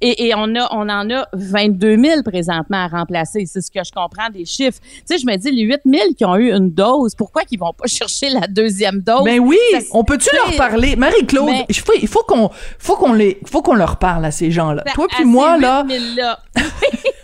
Et, 0.00 0.28
et, 0.28 0.34
on 0.36 0.54
a, 0.54 0.68
on 0.70 0.88
en 0.88 1.10
a 1.10 1.26
22 1.32 1.96
000 1.96 2.22
présentement 2.22 2.84
à 2.84 2.86
remplacer. 2.86 3.46
C'est 3.46 3.60
ce 3.60 3.70
que 3.70 3.80
je 3.84 3.90
comprends 3.90 4.30
des 4.30 4.44
chiffres. 4.44 4.78
Tu 4.80 5.02
sais, 5.06 5.18
je 5.18 5.26
me 5.26 5.36
dis, 5.36 5.50
les 5.50 5.62
8 5.62 5.80
000 5.84 6.14
qui 6.16 6.24
ont 6.24 6.36
eu 6.36 6.52
une 6.52 6.70
dose, 6.70 7.14
pourquoi 7.16 7.42
qu'ils 7.42 7.58
vont 7.58 7.72
pas 7.72 7.86
chercher 7.88 8.30
la 8.30 8.46
deuxième 8.46 9.00
dose? 9.00 9.24
Ben 9.24 9.40
oui! 9.40 9.58
on 9.92 10.04
peut-tu 10.04 10.28
leur 10.34 10.56
parler? 10.56 10.94
Marie-Claude, 10.94 11.64
il 11.68 11.76
faut, 11.76 11.92
il 12.00 12.08
faut 12.08 12.22
qu'on, 12.22 12.50
faut 12.78 12.96
qu'on 12.96 13.12
les, 13.12 13.40
faut 13.46 13.62
qu'on 13.62 13.74
leur 13.74 13.96
parle 13.96 14.24
à 14.24 14.30
ces 14.30 14.50
gens-là. 14.50 14.82
Ben, 14.86 14.92
Toi 14.94 15.06
puis 15.10 15.24
moi, 15.24 15.58
là. 15.58 15.84
là. 16.16 16.38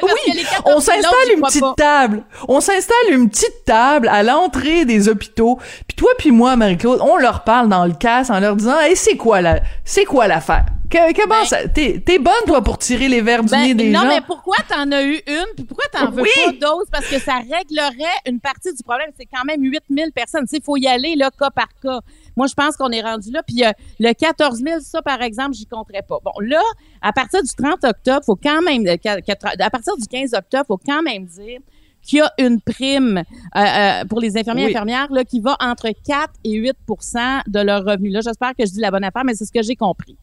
oui, 0.02 0.44
on 0.64 0.80
s'installe 0.80 1.32
une 1.34 1.42
petite 1.42 1.76
table. 1.76 2.22
On 2.48 2.60
s'installe 2.60 3.10
une 3.10 3.30
petite 3.30 3.64
table 3.64 4.08
à 4.08 4.22
l'entrée 4.22 4.84
des 4.84 5.08
hôpitaux. 5.08 5.58
Puis 5.86 5.96
toi 5.96 6.10
puis 6.18 6.30
moi, 6.30 6.56
Marie-Claude, 6.56 7.00
on 7.00 7.16
leur 7.16 7.44
parle 7.44 7.68
dans 7.68 7.84
le 7.84 7.94
casse 7.94 8.30
en 8.30 8.40
leur 8.40 8.56
disant, 8.56 8.78
hey, 8.80 8.96
c'est 8.96 9.16
quoi 9.16 9.40
la, 9.40 9.60
c'est 9.84 10.04
quoi 10.04 10.26
l'affaire? 10.28 10.66
comment 10.90 11.40
ben, 11.40 11.44
ça, 11.44 11.68
t'es, 11.68 12.18
bonne, 12.18 12.32
toi, 12.46 12.62
pour 12.62 12.78
tirer 12.78 13.08
les 13.08 13.20
verres 13.20 13.42
du 13.42 13.50
ben, 13.50 13.62
nez 13.62 13.74
des 13.74 13.90
non, 13.90 14.00
gens? 14.00 14.06
Non, 14.06 14.14
mais 14.14 14.20
pourquoi 14.20 14.56
t'en 14.68 14.90
as 14.92 15.02
eu 15.02 15.20
une, 15.26 15.46
puis 15.56 15.64
pourquoi 15.64 15.86
t'en 15.90 16.10
veux 16.10 16.22
pas 16.22 16.52
d'autres? 16.52 16.90
Parce 16.90 17.06
que 17.06 17.18
ça 17.18 17.34
réglerait 17.38 18.16
une 18.26 18.40
partie 18.40 18.72
du 18.72 18.82
problème. 18.82 19.10
C'est 19.18 19.26
quand 19.26 19.44
même 19.44 19.62
8000 19.62 20.12
personnes. 20.12 20.46
Il 20.52 20.62
faut 20.62 20.76
y 20.76 20.86
aller, 20.86 21.16
là, 21.16 21.30
cas 21.36 21.50
par 21.50 21.68
cas. 21.82 22.00
Moi, 22.36 22.46
je 22.46 22.54
pense 22.54 22.76
qu'on 22.76 22.90
est 22.90 23.02
rendu 23.02 23.30
là. 23.30 23.42
Puis 23.42 23.64
euh, 23.64 23.70
le 24.00 24.12
14 24.12 24.58
000, 24.58 24.80
ça, 24.80 25.02
par 25.02 25.22
exemple, 25.22 25.54
j'y 25.54 25.66
compterais 25.66 26.02
pas. 26.02 26.18
Bon, 26.24 26.32
là, 26.40 26.60
à 27.00 27.12
partir 27.12 27.42
du 27.42 27.50
30 27.50 27.84
octobre, 27.84 28.24
faut 28.24 28.36
quand 28.36 28.62
même, 28.62 28.84
à 28.86 29.70
partir 29.70 29.96
du 29.96 30.06
15 30.06 30.34
octobre, 30.34 30.64
faut 30.66 30.80
quand 30.84 31.02
même 31.02 31.24
dire 31.26 31.58
qu'il 32.02 32.18
y 32.18 32.22
a 32.22 32.30
une 32.38 32.60
prime 32.60 33.22
euh, 33.56 33.60
euh, 33.60 34.04
pour 34.04 34.20
les 34.20 34.36
infirmiers 34.36 34.62
et 34.62 34.66
Oui. 34.66 34.72
infirmières 34.72 35.10
là, 35.10 35.24
qui 35.24 35.40
va 35.40 35.56
entre 35.60 35.88
4 36.06 36.28
et 36.44 36.50
8% 36.60 37.42
de 37.46 37.60
leur 37.60 37.84
revenu. 37.84 38.10
Là, 38.10 38.20
j'espère 38.22 38.50
que 38.50 38.66
je 38.66 38.72
dis 38.72 38.80
la 38.80 38.90
bonne 38.90 39.04
affaire, 39.04 39.24
mais 39.24 39.34
c'est 39.34 39.46
ce 39.46 39.52
que 39.52 39.62
j'ai 39.62 39.76
compris. 39.76 40.16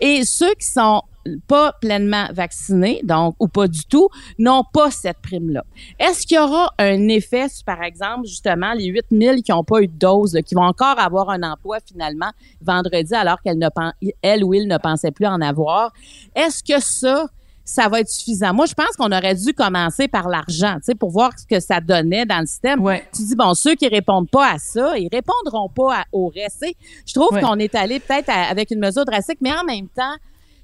Et 0.00 0.24
ceux 0.24 0.52
qui 0.54 0.68
sont 0.68 1.02
pas 1.46 1.72
pleinement 1.80 2.26
vaccinés, 2.32 3.00
donc 3.04 3.34
ou 3.38 3.48
pas 3.48 3.68
du 3.68 3.84
tout, 3.84 4.08
n'ont 4.38 4.64
pas 4.72 4.90
cette 4.90 5.18
prime-là. 5.18 5.64
Est-ce 5.98 6.26
qu'il 6.26 6.36
y 6.36 6.40
aura 6.40 6.72
un 6.78 7.08
effet 7.08 7.48
sur, 7.48 7.64
par 7.64 7.82
exemple, 7.82 8.26
justement, 8.26 8.72
les 8.72 8.86
8000 8.86 9.42
qui 9.42 9.52
n'ont 9.52 9.64
pas 9.64 9.80
eu 9.80 9.86
de 9.88 9.96
dose, 9.98 10.38
qui 10.44 10.54
vont 10.54 10.62
encore 10.64 10.98
avoir 10.98 11.30
un 11.30 11.42
emploi 11.42 11.78
finalement 11.86 12.30
vendredi 12.60 13.14
alors 13.14 13.40
qu'elle 13.42 13.58
ne 13.58 13.68
elle 14.22 14.44
ou 14.44 14.54
il 14.54 14.66
ne 14.68 14.78
pensait 14.78 15.10
plus 15.10 15.26
en 15.26 15.40
avoir? 15.40 15.92
Est-ce 16.34 16.62
que 16.64 16.80
ça, 16.82 17.26
ça 17.64 17.88
va 17.88 18.00
être 18.00 18.08
suffisant? 18.10 18.52
Moi, 18.52 18.66
je 18.66 18.74
pense 18.74 18.96
qu'on 18.98 19.12
aurait 19.12 19.34
dû 19.36 19.52
commencer 19.54 20.08
par 20.08 20.28
l'argent, 20.28 20.74
tu 20.76 20.86
sais, 20.86 20.94
pour 20.96 21.10
voir 21.10 21.30
ce 21.38 21.46
que 21.46 21.60
ça 21.60 21.80
donnait 21.80 22.26
dans 22.26 22.40
le 22.40 22.46
système. 22.46 22.80
Ouais. 22.80 23.06
Tu 23.14 23.22
dis, 23.22 23.36
bon, 23.36 23.54
ceux 23.54 23.74
qui 23.76 23.86
répondent 23.86 24.28
pas 24.28 24.52
à 24.54 24.58
ça, 24.58 24.98
ils 24.98 25.08
répondront 25.12 25.68
pas 25.68 26.00
à- 26.00 26.04
au 26.12 26.28
reste. 26.28 26.64
Je 27.06 27.14
trouve 27.14 27.32
Ouais. 27.32 27.40
qu'on 27.40 27.58
est 27.58 27.74
allé 27.76 28.00
peut-être 28.00 28.28
avec 28.30 28.70
une 28.72 28.80
mesure 28.80 29.04
drastique, 29.04 29.38
mais 29.40 29.52
en 29.52 29.64
même 29.64 29.88
temps, 29.88 30.14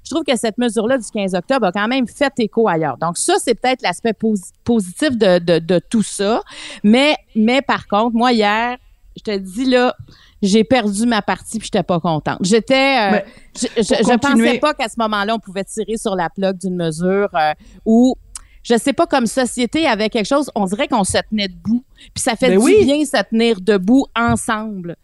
je 0.09 0.15
trouve 0.15 0.23
que 0.25 0.35
cette 0.37 0.57
mesure-là 0.57 0.97
du 0.97 1.05
15 1.13 1.35
octobre 1.35 1.67
a 1.67 1.71
quand 1.71 1.87
même 1.87 2.07
fait 2.07 2.33
écho 2.39 2.67
ailleurs. 2.67 2.97
Donc 2.97 3.17
ça, 3.17 3.35
c'est 3.37 3.53
peut-être 3.53 3.83
l'aspect 3.83 4.13
posi- 4.13 4.51
positif 4.63 5.11
de, 5.17 5.37
de, 5.37 5.59
de 5.59 5.79
tout 5.89 6.01
ça. 6.01 6.41
Mais, 6.83 7.15
mais 7.35 7.61
par 7.61 7.87
contre, 7.87 8.15
moi, 8.15 8.31
hier, 8.33 8.77
je 9.15 9.21
te 9.23 9.37
dis 9.37 9.65
là, 9.65 9.95
j'ai 10.41 10.63
perdu 10.63 11.05
ma 11.05 11.21
partie 11.21 11.59
puis 11.59 11.65
j'étais 11.71 11.83
pas 11.83 11.99
contente. 11.99 12.39
J'étais, 12.41 13.11
euh, 13.13 13.19
je, 13.55 13.67
je, 13.77 13.81
je 13.83 14.17
pensais 14.17 14.57
pas 14.59 14.73
qu'à 14.73 14.87
ce 14.89 14.95
moment-là, 14.97 15.35
on 15.35 15.39
pouvait 15.39 15.63
tirer 15.65 15.97
sur 15.97 16.15
la 16.15 16.29
plaque 16.29 16.57
d'une 16.57 16.75
mesure 16.75 17.29
euh, 17.35 17.53
où 17.85 18.15
je 18.63 18.77
sais 18.77 18.93
pas, 18.93 19.07
comme 19.07 19.25
société, 19.25 19.85
avec 19.87 20.11
quelque 20.13 20.27
chose, 20.27 20.49
on 20.55 20.65
dirait 20.65 20.87
qu'on 20.87 21.03
se 21.05 21.17
tenait 21.29 21.47
debout. 21.47 21.83
Puis 22.13 22.21
ça 22.21 22.35
fait 22.35 22.49
Ben 22.49 22.59
du 22.59 22.63
oui. 22.65 22.83
bien 22.85 23.03
se 23.05 23.21
tenir 23.29 23.61
debout 23.61 24.05
ensemble. 24.15 24.95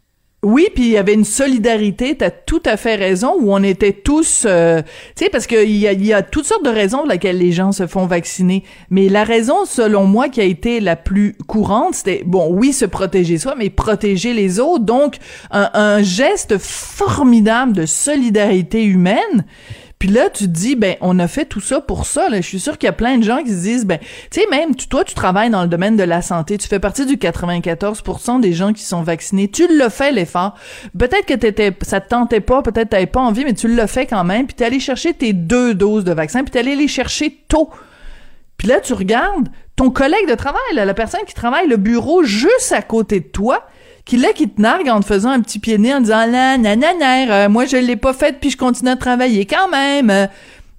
Oui, 0.46 0.68
puis 0.76 0.84
il 0.84 0.92
y 0.92 0.98
avait 0.98 1.16
une 1.16 1.26
solidarité, 1.26 2.14
t'as 2.16 2.30
tout 2.30 2.62
à 2.66 2.78
fait 2.78 2.94
raison, 2.94 3.34
où 3.40 3.52
on 3.52 3.64
était 3.64 3.94
tous, 3.94 4.44
euh, 4.46 4.84
tu 5.16 5.24
sais, 5.24 5.30
parce 5.32 5.48
qu'il 5.48 5.76
y 5.76 5.88
a, 5.88 5.94
y 5.94 6.14
a 6.14 6.22
toutes 6.22 6.46
sortes 6.46 6.64
de 6.64 6.70
raisons 6.70 7.00
pour 7.00 7.08
lesquelles 7.08 7.40
les 7.40 7.52
gens 7.52 7.72
se 7.72 7.88
font 7.88 8.06
vacciner, 8.06 8.64
mais 8.92 9.10
la 9.10 9.24
raison, 9.24 9.66
selon 9.66 10.06
moi, 10.06 10.30
qui 10.30 10.42
a 10.42 10.44
été 10.44 10.82
la 10.82 10.96
plus 10.96 11.36
courante, 11.48 11.96
c'était, 11.96 12.22
bon, 12.28 12.50
oui, 12.52 12.74
se 12.74 12.86
protéger 12.86 13.40
soi, 13.40 13.56
mais 13.58 13.72
protéger 13.72 14.34
les 14.34 14.60
autres, 14.60 14.86
donc 14.86 15.16
un, 15.50 15.72
un 15.74 16.04
geste 16.04 16.60
formidable 16.60 17.74
de 17.74 17.88
solidarité 17.88 18.84
humaine, 18.84 19.46
puis 20.00 20.10
là, 20.10 20.30
tu 20.30 20.44
te 20.44 20.50
dis, 20.50 20.76
ben, 20.76 20.98
on 21.00 21.18
a 21.20 21.28
fait 21.28 21.46
tout 21.46 21.62
ça 21.62 21.80
pour 21.80 22.06
ça. 22.06 22.28
Je 22.30 22.42
suis 22.42 22.60
sûre 22.60 22.78
qu'il 22.78 22.88
y 22.88 22.90
a 22.90 22.94
plein 22.94 23.18
de 23.18 23.24
gens 23.24 23.42
qui 23.44 23.52
se 23.52 23.62
disent, 23.62 23.86
ben, 23.86 23.98
tu 24.30 24.42
sais, 24.42 24.48
même 24.52 24.76
toi, 24.76 25.04
tu 25.06 25.16
travailles 25.16 25.50
dans 25.50 25.62
le 25.62 25.70
domaine 25.70 25.96
de 25.96 26.04
la 26.04 26.22
santé, 26.22 26.58
tu 26.58 26.68
fais 26.68 26.80
partie 26.80 27.06
du 27.06 27.16
94% 27.16 28.42
des 28.42 28.54
gens 28.54 28.74
qui 28.74 28.84
sont 28.84 29.04
vaccinés. 29.04 29.48
Tu 29.48 29.68
l'as 29.78 29.90
fait 29.90 30.12
l'effort. 30.12 30.56
Peut-être 30.98 31.26
que 31.26 31.34
t'étais, 31.34 31.74
ça 31.82 32.02
te 32.02 32.10
tentait 32.10 32.42
pas, 32.42 32.62
peut-être 32.62 32.90
t'avais 32.90 33.06
pas 33.06 33.22
envie, 33.22 33.46
mais 33.46 33.54
tu 33.54 33.74
l'as 33.74 33.88
fait 33.88 34.06
quand 34.06 34.26
même. 34.26 34.48
Puis 34.48 34.56
t'es 34.56 34.66
allé 34.66 34.80
chercher 34.80 35.14
tes 35.14 35.32
deux 35.32 35.74
doses 35.74 36.04
de 36.04 36.14
vaccin, 36.14 36.44
puis 36.44 36.52
t'es 36.52 36.60
allé 36.60 36.76
les 36.76 36.90
chercher 36.90 37.40
tôt. 37.48 37.70
Puis 38.58 38.68
là, 38.68 38.82
tu 38.82 38.94
regardes 38.94 39.50
ton 39.76 39.92
collègue 39.92 40.30
de 40.30 40.36
travail, 40.36 40.62
la 40.74 40.94
personne 40.94 41.22
qui 41.26 41.34
travaille 41.34 41.68
le 41.68 41.78
bureau 41.78 42.24
juste 42.24 42.72
à 42.72 42.82
côté 42.82 43.22
de 43.22 43.28
toi, 43.28 43.66
qui 44.06 44.18
là, 44.18 44.34
qui 44.34 44.48
te 44.48 44.62
nargue 44.62 44.90
en 44.90 45.00
te 45.00 45.06
faisant 45.06 45.30
un 45.30 45.42
petit 45.42 45.60
pied 45.60 45.78
de 45.78 45.84
nez 45.84 45.94
en 45.94 46.02
disant 46.02 46.26
là, 46.28 46.58
nananaire, 46.58 47.32
euh, 47.32 47.50
moi 47.50 47.66
je 47.66 47.78
l'ai 47.78 47.96
pas 47.96 48.14
fait 48.14 48.40
puis 48.40 48.52
je 48.52 48.58
continue 48.58 48.92
à 48.92 48.96
travailler 48.96 49.46
quand 49.46 49.68
même. 49.70 50.30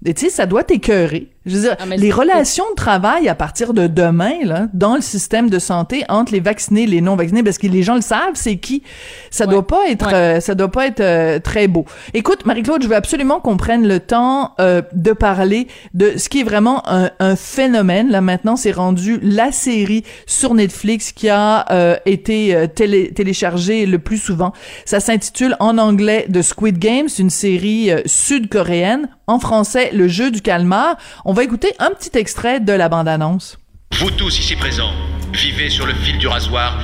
Et 0.05 0.13
tu 0.13 0.25
sais, 0.25 0.29
ça 0.29 0.45
doit 0.45 0.63
t'écœurer. 0.63 1.27
Je 1.47 1.55
veux 1.55 1.61
dire, 1.61 1.75
Ah, 1.79 1.85
les 1.95 2.11
relations 2.11 2.65
de 2.71 2.75
travail 2.75 3.27
à 3.29 3.35
partir 3.35 3.73
de 3.73 3.87
demain, 3.87 4.33
là, 4.43 4.67
dans 4.73 4.95
le 4.95 5.01
système 5.01 5.49
de 5.49 5.57
santé, 5.59 6.03
entre 6.09 6.33
les 6.33 6.39
vaccinés 6.39 6.83
et 6.83 6.87
les 6.87 7.01
non 7.01 7.15
vaccinés, 7.15 7.41
parce 7.43 7.57
que 7.57 7.67
les 7.67 7.81
gens 7.83 7.95
le 7.95 8.01
savent, 8.01 8.35
c'est 8.35 8.57
qui? 8.57 8.83
Ça 9.31 9.45
Ouais. 9.45 9.51
doit 9.53 9.65
pas 9.65 9.87
être, 9.89 10.07
Ouais. 10.07 10.13
euh, 10.13 10.39
ça 10.41 10.53
doit 10.55 10.71
pas 10.71 10.85
être 10.87 10.99
euh, 10.99 11.39
très 11.39 11.67
beau. 11.67 11.85
Écoute, 12.13 12.45
Marie-Claude, 12.45 12.83
je 12.83 12.87
veux 12.87 12.95
absolument 12.95 13.39
qu'on 13.39 13.57
prenne 13.57 13.87
le 13.87 13.99
temps 13.99 14.53
euh, 14.59 14.81
de 14.93 15.13
parler 15.13 15.67
de 15.93 16.17
ce 16.17 16.29
qui 16.29 16.41
est 16.41 16.43
vraiment 16.43 16.83
un, 16.87 17.09
un 17.19 17.35
phénomène. 17.35 18.09
Là, 18.11 18.21
maintenant, 18.21 18.55
c'est 18.55 18.71
rendu 18.71 19.19
la 19.21 19.51
série 19.51 20.03
sur 20.25 20.53
Netflix 20.53 21.11
qui 21.13 21.29
a 21.29 21.65
euh, 21.71 21.95
été 22.05 22.67
télé- 22.75 23.13
téléchargée 23.13 23.85
le 23.85 23.99
plus 23.99 24.17
souvent. 24.17 24.51
Ça 24.85 24.99
s'intitule 24.99 25.55
en 25.59 25.77
anglais 25.77 26.27
The 26.31 26.41
Squid 26.41 26.77
Game. 26.77 27.07
C'est 27.07 27.21
une 27.23 27.29
série 27.29 27.91
sud-coréenne. 28.05 29.09
En 29.29 29.39
français, 29.39 29.89
Le 29.93 30.07
jeu 30.07 30.31
du 30.31 30.41
calmar. 30.41 30.95
On 31.25 31.33
va 31.37 31.43
écouter 31.43 31.75
un 31.77 31.91
petit 31.91 32.17
extrait 32.17 32.59
de 32.59 32.73
la 32.73 32.89
bande-annonce. 32.89 33.59
Vous 33.99 34.09
tous 34.09 34.39
ici 34.39 34.55
présents, 34.55 34.91
vivez 35.33 35.69
sur 35.69 35.85
le 35.85 35.93
fil 35.93 36.17
du 36.17 36.27
rasoir 36.27 36.79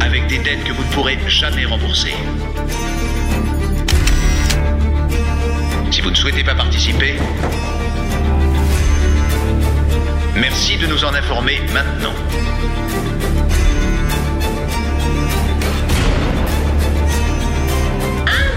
avec 0.00 0.26
des 0.28 0.38
dettes 0.38 0.64
que 0.64 0.72
vous 0.72 0.82
ne 0.82 0.92
pourrez 0.92 1.18
jamais 1.28 1.66
rembourser. 1.66 2.14
Si 5.90 6.00
vous 6.00 6.08
ne 6.08 6.14
souhaitez 6.14 6.42
pas 6.42 6.54
participer, 6.54 7.16
merci 10.36 10.78
de 10.78 10.86
nous 10.86 11.04
en 11.04 11.12
informer 11.12 11.60
maintenant. 11.74 12.14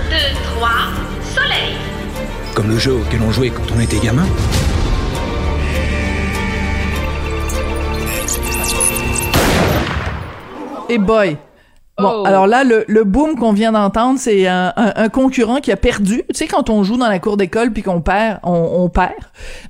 deux, 0.09 0.33
trois. 0.55 1.00
Comme 2.53 2.69
le 2.69 2.77
jeu 2.79 2.93
auquel 2.93 3.21
on 3.21 3.31
jouait 3.31 3.49
quand 3.49 3.63
on 3.75 3.79
était 3.79 3.99
gamin. 3.99 4.25
Et 10.89 10.97
boy. 10.97 11.37
Bon, 11.97 12.21
Oh. 12.21 12.25
alors 12.25 12.47
là, 12.47 12.63
le, 12.63 12.83
le 12.87 13.03
boom 13.03 13.35
qu'on 13.35 13.53
vient 13.53 13.73
d'entendre, 13.73 14.17
c'est 14.17 14.47
un, 14.47 14.73
un- 14.75 14.93
un 14.95 15.09
concurrent 15.09 15.57
qui 15.57 15.71
a 15.71 15.77
perdu. 15.77 16.23
Tu 16.29 16.33
sais, 16.33 16.47
quand 16.47 16.69
on 16.69 16.83
joue 16.83 16.97
dans 16.97 17.07
la 17.09 17.19
cour 17.19 17.37
d'école 17.37 17.71
puis 17.71 17.83
qu'on 17.83 18.01
perd, 18.01 18.39
on, 18.43 18.53
on 18.53 18.89
perd. 18.89 19.11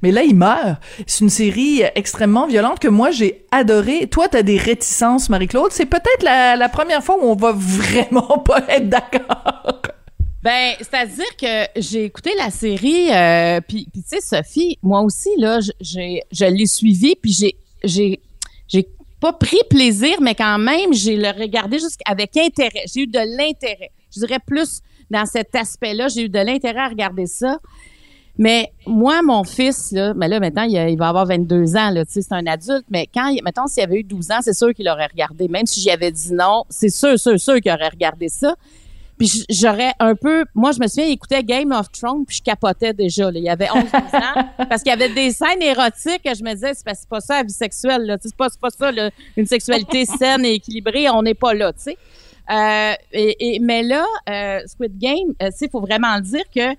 Mais 0.02 0.12
là, 0.12 0.22
il 0.24 0.36
meurt. 0.36 0.78
C'est 1.08 1.22
une 1.26 1.30
série 1.30 1.82
extrêmement 1.96 2.48
violente 2.48 2.80
que 2.80 2.88
moi, 2.88 3.12
j'ai 3.12 3.46
adoré. 3.52 4.08
Toi, 4.08 4.28
t'as 4.30 4.44
des 4.44 4.58
réticences, 4.58 5.30
Marie-Claude. 5.30 5.72
C'est 5.72 5.88
peut-être 5.88 6.24
la, 6.24 6.56
la 6.56 6.70
première 6.70 7.04
fois 7.04 7.18
où 7.22 7.26
on 7.26 7.36
va 7.36 7.52
vraiment 7.56 8.38
pas 8.38 8.62
être 8.70 8.88
d'accord. 8.88 9.51
Ben, 10.44 10.74
c'est-à-dire 10.80 11.38
que 11.40 11.80
j'ai 11.80 12.06
écouté 12.06 12.32
la 12.38 12.50
série, 12.50 13.12
euh, 13.12 13.62
puis, 13.62 13.88
tu 13.94 14.02
sais, 14.06 14.22
Sophie, 14.22 14.80
moi 14.82 15.02
aussi, 15.02 15.30
là, 15.38 15.60
j'ai, 15.80 16.24
je 16.32 16.46
l'ai 16.46 16.66
suivie, 16.66 17.16
puis 17.16 17.32
j'ai, 17.32 17.56
j'ai, 17.84 18.20
j'ai 18.68 18.88
pas 19.20 19.34
pris 19.34 19.60
plaisir, 19.70 20.20
mais 20.20 20.34
quand 20.34 20.58
même, 20.58 20.94
j'ai 20.94 21.16
le 21.16 21.30
regardé 21.30 21.78
avec 22.06 22.36
intérêt. 22.38 22.86
J'ai 22.92 23.02
eu 23.02 23.08
de 23.08 23.20
l'intérêt. 23.20 23.92
Je 24.14 24.20
dirais 24.20 24.40
plus 24.46 24.82
dans 25.12 25.26
cet 25.26 25.54
aspect-là, 25.56 26.08
j'ai 26.08 26.24
eu 26.24 26.30
de 26.30 26.40
l'intérêt 26.40 26.80
à 26.80 26.88
regarder 26.88 27.28
ça. 27.28 27.60
Mais 28.38 28.72
moi, 28.88 29.22
mon 29.22 29.44
fils, 29.44 29.92
là, 29.92 30.14
mais 30.16 30.28
là, 30.28 30.40
maintenant, 30.40 30.64
il, 30.64 30.98
va 30.98 31.10
avoir 31.10 31.28
22 31.28 31.76
ans, 31.76 31.92
là, 31.92 32.04
tu 32.06 32.14
sais, 32.14 32.22
c'est 32.24 32.34
un 32.34 32.48
adulte, 32.48 32.86
mais 32.90 33.08
quand, 33.14 33.32
mettons, 33.44 33.68
s'il 33.68 33.84
avait 33.84 34.00
eu 34.00 34.04
12 34.04 34.32
ans, 34.32 34.40
c'est 34.42 34.54
sûr 34.54 34.74
qu'il 34.74 34.90
aurait 34.90 35.06
regardé. 35.06 35.48
Même 35.48 35.68
si 35.68 35.82
j'y 35.82 35.92
avais 35.92 36.12
dit 36.12 36.34
non, 36.34 36.64
c'est 36.70 36.90
sûr, 36.90 37.20
sûr, 37.20 37.40
sûr 37.40 37.62
qu'il 37.62 37.72
aurait 37.72 37.90
regardé 37.90 38.30
ça. 38.30 38.56
Puis 39.22 39.46
j'aurais 39.50 39.94
un 40.00 40.16
peu... 40.16 40.46
Moi, 40.56 40.72
je 40.72 40.80
me 40.80 40.88
souviens, 40.88 41.06
il 41.06 41.12
écoutait 41.14 41.44
Game 41.44 41.72
of 41.72 41.92
Thrones, 41.92 42.26
puis 42.26 42.38
je 42.38 42.42
capotais 42.42 42.92
déjà. 42.94 43.26
Là. 43.30 43.38
Il 43.38 43.44
y 43.44 43.50
avait 43.50 43.70
11 43.70 43.84
12 43.84 43.94
ans. 43.94 44.46
Parce 44.70 44.82
qu'il 44.82 44.90
y 44.90 44.94
avait 44.94 45.14
des 45.14 45.30
scènes 45.32 45.62
érotiques 45.62 46.24
que 46.24 46.34
je 46.34 46.44
me 46.44 46.54
disais, 46.54 46.72
c'est 46.74 47.08
pas, 47.08 47.20
ça 47.20 47.38
la 47.38 47.44
vie 47.44 47.54
sexuelle. 47.54 48.18
C'est 48.22 48.36
pas, 48.36 48.48
c'est 48.50 48.60
pas 48.60 48.70
ça, 48.72 48.92
là, 48.92 49.12
une 49.38 49.46
sexualité 49.46 50.06
saine 50.20 50.44
et 50.46 50.54
équilibrée. 50.56 51.08
On 51.10 51.22
n'est 51.22 51.36
pas 51.36 51.54
là, 51.54 51.72
tu 51.74 51.82
sais. 51.84 51.98
Euh, 52.52 52.94
et, 53.14 53.56
et- 53.56 53.60
mais 53.60 53.84
là, 53.84 54.04
euh, 54.30 54.60
Squid 54.66 54.98
Game, 54.98 55.34
euh, 55.42 55.52
tu 55.52 55.58
sais, 55.58 55.66
il 55.68 55.70
faut 55.70 55.82
vraiment 55.82 56.20
dire 56.20 56.44
que 56.54 56.72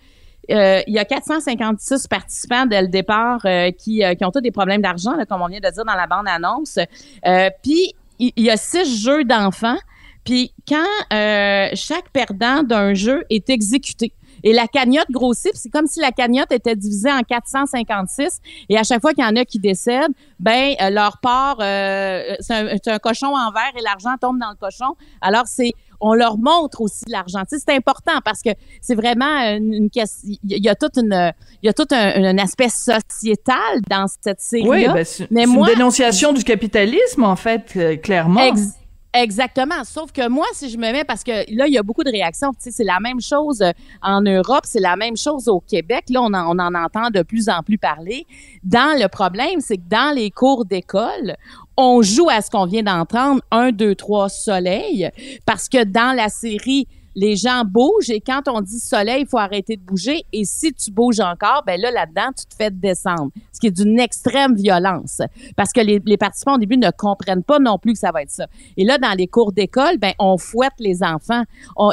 euh, 0.51 0.83
il 0.89 0.93
y 0.95 0.99
a 0.99 1.05
456 1.05 2.09
participants 2.09 2.67
dès 2.67 2.83
le 2.83 2.89
départ 2.89 3.41
euh, 3.45 3.71
qui, 3.71 4.03
euh, 4.05 4.15
qui 4.17 4.25
ont 4.25 4.33
tous 4.33 4.41
des 4.41 4.51
problèmes 4.51 4.83
d'argent, 4.83 5.15
là, 5.15 5.25
comme 5.27 5.41
on 5.41 5.47
vient 5.47 5.61
de 5.61 5.71
dire 5.71 5.85
dans 5.85 5.95
la 5.95 6.09
bande-annonce. 6.09 6.79
Euh, 7.25 7.49
Puis, 7.63 7.95
il 8.19 8.33
il 8.37 8.45
y 8.45 8.51
a 8.51 8.57
six 8.57 9.03
jeux 9.05 9.23
d'enfants. 9.25 9.77
Puis, 10.25 10.53
quand 10.69 10.77
euh, 11.13 11.69
chaque 11.75 12.11
perdant 12.13 12.63
d'un 12.63 12.95
jeu 12.95 13.25
est 13.31 13.51
exécuté, 13.51 14.13
et 14.45 14.53
la 14.53 14.67
cagnotte 14.67 15.11
grossit, 15.11 15.53
c'est 15.55 15.71
comme 15.71 15.87
si 15.87 16.01
la 16.01 16.11
cagnotte 16.11 16.51
était 16.51 16.75
divisée 16.75 17.13
en 17.13 17.23
456. 17.23 18.41
Et 18.69 18.77
à 18.77 18.83
chaque 18.83 19.01
fois 19.01 19.13
qu'il 19.13 19.23
y 19.23 19.27
en 19.27 19.37
a 19.37 19.45
qui 19.45 19.61
décèdent, 19.61 20.13
ben 20.41 20.75
euh, 20.81 20.91
leur 20.91 21.19
part, 21.19 21.59
euh, 21.61 22.35
c'est 22.41 22.55
un, 22.55 22.77
un 22.87 22.99
cochon 22.99 23.29
en 23.29 23.53
verre 23.53 23.73
et 23.79 23.83
l'argent 23.83 24.17
tombe 24.21 24.41
dans 24.41 24.51
le 24.51 24.57
cochon. 24.57 24.97
Alors 25.21 25.45
c'est, 25.47 25.73
on 26.01 26.15
leur 26.15 26.39
montre 26.39 26.81
aussi 26.81 27.05
l'argent. 27.07 27.43
Tu 27.49 27.57
sais, 27.57 27.65
c'est 27.69 27.77
important 27.77 28.19
parce 28.25 28.43
que 28.43 28.51
c'est 28.81 28.97
vraiment 28.97 29.39
une, 29.57 29.91
question. 29.91 30.31
Il 30.49 30.65
y 30.65 30.69
a 30.69 30.75
toute 30.75 30.97
une, 30.97 31.33
il 31.63 31.67
y 31.67 31.69
a 31.69 31.73
tout 31.73 31.87
un, 31.93 32.25
un 32.25 32.39
aspect 32.39 32.69
sociétal 32.69 33.81
dans 33.89 34.07
cette 34.23 34.41
série-là. 34.41 34.71
Oui, 34.71 34.87
ben, 34.93 35.05
c'est 35.05 35.31
moi- 35.47 35.69
une 35.69 35.75
dénonciation 35.77 36.33
du 36.33 36.43
capitalisme, 36.43 37.23
en 37.23 37.37
fait, 37.37 37.75
euh, 37.77 37.97
clairement. 37.97 38.41
Ex- 38.45 38.71
Exactement. 39.15 39.85
Sauf 39.85 40.11
que 40.11 40.27
moi, 40.27 40.47
si 40.55 40.71
je 40.71 40.79
me 40.79 40.91
mets, 40.91 41.05
parce 41.05 41.23
que 41.23 41.33
là, 41.55 41.67
il 41.67 41.75
y 41.75 41.79
a 41.79 41.83
beaucoup 41.83 42.03
de 42.03 42.11
réactions. 42.11 42.51
Tu 42.53 42.61
sais, 42.61 42.71
c'est 42.71 42.85
la 42.85 42.99
même 42.99 43.21
chose 43.21 43.61
euh, 43.61 43.73
en 44.01 44.23
Europe, 44.23 44.63
c'est 44.65 44.81
la 44.81 44.97
même 44.97 45.19
chose 45.19 45.49
au 45.49 45.61
Québec. 45.61 46.05
Là, 46.09 46.23
on 46.23 46.33
en, 46.33 46.57
on 46.57 46.59
en 46.59 46.75
entend 46.75 47.11
de 47.11 47.23
plus 47.23 47.51
en 47.51 47.63
plus 47.63 47.77
parler. 47.77 48.27
Dans 48.65 48.99
le 48.99 49.09
problème, 49.09 49.61
c'est 49.61 49.77
que 49.77 49.89
dans 49.89 50.15
les 50.15 50.31
cours 50.31 50.65
d'école, 50.65 51.37
on 51.77 52.01
joue 52.01 52.31
à 52.31 52.41
ce 52.41 52.51
qu'on 52.51 52.65
vient 52.65 52.83
d'entendre, 52.83 53.43
un, 53.51 53.71
deux, 53.71 53.95
trois, 53.95 54.31
soleil, 54.31 55.11
parce 55.45 55.69
que 55.69 55.85
dans 55.85 56.17
la 56.17 56.31
série 56.31 56.89
les 57.15 57.37
gens 57.37 57.65
bougent 57.65 58.11
et 58.11 58.21
quand 58.21 58.43
on 58.49 58.61
dit 58.61 58.79
soleil, 58.79 59.23
il 59.23 59.27
faut 59.27 59.39
arrêter 59.39 59.77
de 59.77 59.83
bouger. 59.83 60.25
Et 60.33 60.45
si 60.45 60.73
tu 60.73 60.91
bouges 60.91 61.21
encore, 61.21 61.63
ben 61.67 61.81
là, 61.81 61.91
là-dedans, 61.91 62.31
tu 62.37 62.47
te 62.47 62.55
fais 62.55 62.71
descendre. 62.71 63.31
Ce 63.53 63.61
qui 63.61 63.67
est 63.67 63.71
d'une 63.71 64.01
extrême 64.01 64.55
violence. 64.55 65.21
Parce 65.57 65.73
que 65.73 65.81
les, 65.81 66.01
les, 66.05 66.17
participants 66.17 66.55
au 66.55 66.59
début 66.59 66.77
ne 66.77 66.91
comprennent 66.91 67.45
pas 67.45 67.59
non 67.59 67.79
plus 67.79 67.93
que 67.93 67.99
ça 67.99 68.11
va 68.13 68.23
être 68.23 68.31
ça. 68.31 68.47
Et 68.77 68.85
là, 68.85 68.99
dans 68.99 69.13
les 69.17 69.27
cours 69.27 69.53
d'école, 69.53 69.99
ben, 69.99 70.13
on 70.19 70.39
fouette 70.39 70.73
les 70.79 71.03
enfants. 71.03 71.43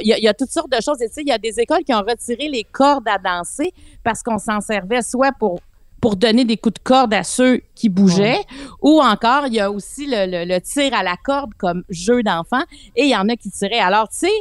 Il 0.02 0.16
y, 0.18 0.22
y, 0.22 0.28
a 0.28 0.34
toutes 0.34 0.52
sortes 0.52 0.72
de 0.72 0.82
choses. 0.82 1.02
Et 1.02 1.08
tu 1.08 1.16
sais, 1.16 1.22
il 1.22 1.28
y 1.28 1.34
a 1.34 1.38
des 1.38 1.60
écoles 1.60 1.84
qui 1.84 1.94
ont 1.94 2.04
retiré 2.08 2.48
les 2.48 2.64
cordes 2.64 3.08
à 3.08 3.18
danser 3.18 3.74
parce 4.04 4.24
qu'on 4.24 4.38
s'en 4.38 4.62
servait 4.62 5.02
soit 5.02 5.32
pour 5.34 5.60
pour 6.02 6.16
donner 6.16 6.46
des 6.46 6.58
coups 6.58 6.76
de 6.76 6.80
corde 6.80 7.14
à 7.14 7.24
ceux 7.24 7.62
qui 7.76 7.90
bougeaient, 7.90 8.42
ou 8.82 9.02
encore 9.02 9.48
il 9.48 9.56
y 9.56 9.60
a 9.60 9.70
aussi 9.70 10.06
le, 10.08 10.26
le, 10.32 10.46
le 10.46 10.62
tir 10.62 10.94
à 10.94 11.04
la 11.04 11.16
corde 11.18 11.54
comme 11.58 11.84
jeu 11.90 12.24
d'enfant, 12.24 12.64
et 12.96 13.04
il 13.04 13.10
y 13.10 13.16
en 13.16 13.28
a 13.28 13.36
qui 13.36 13.52
tiraient. 13.52 13.80
Alors 13.80 14.08
tu 14.08 14.20
sais, 14.20 14.32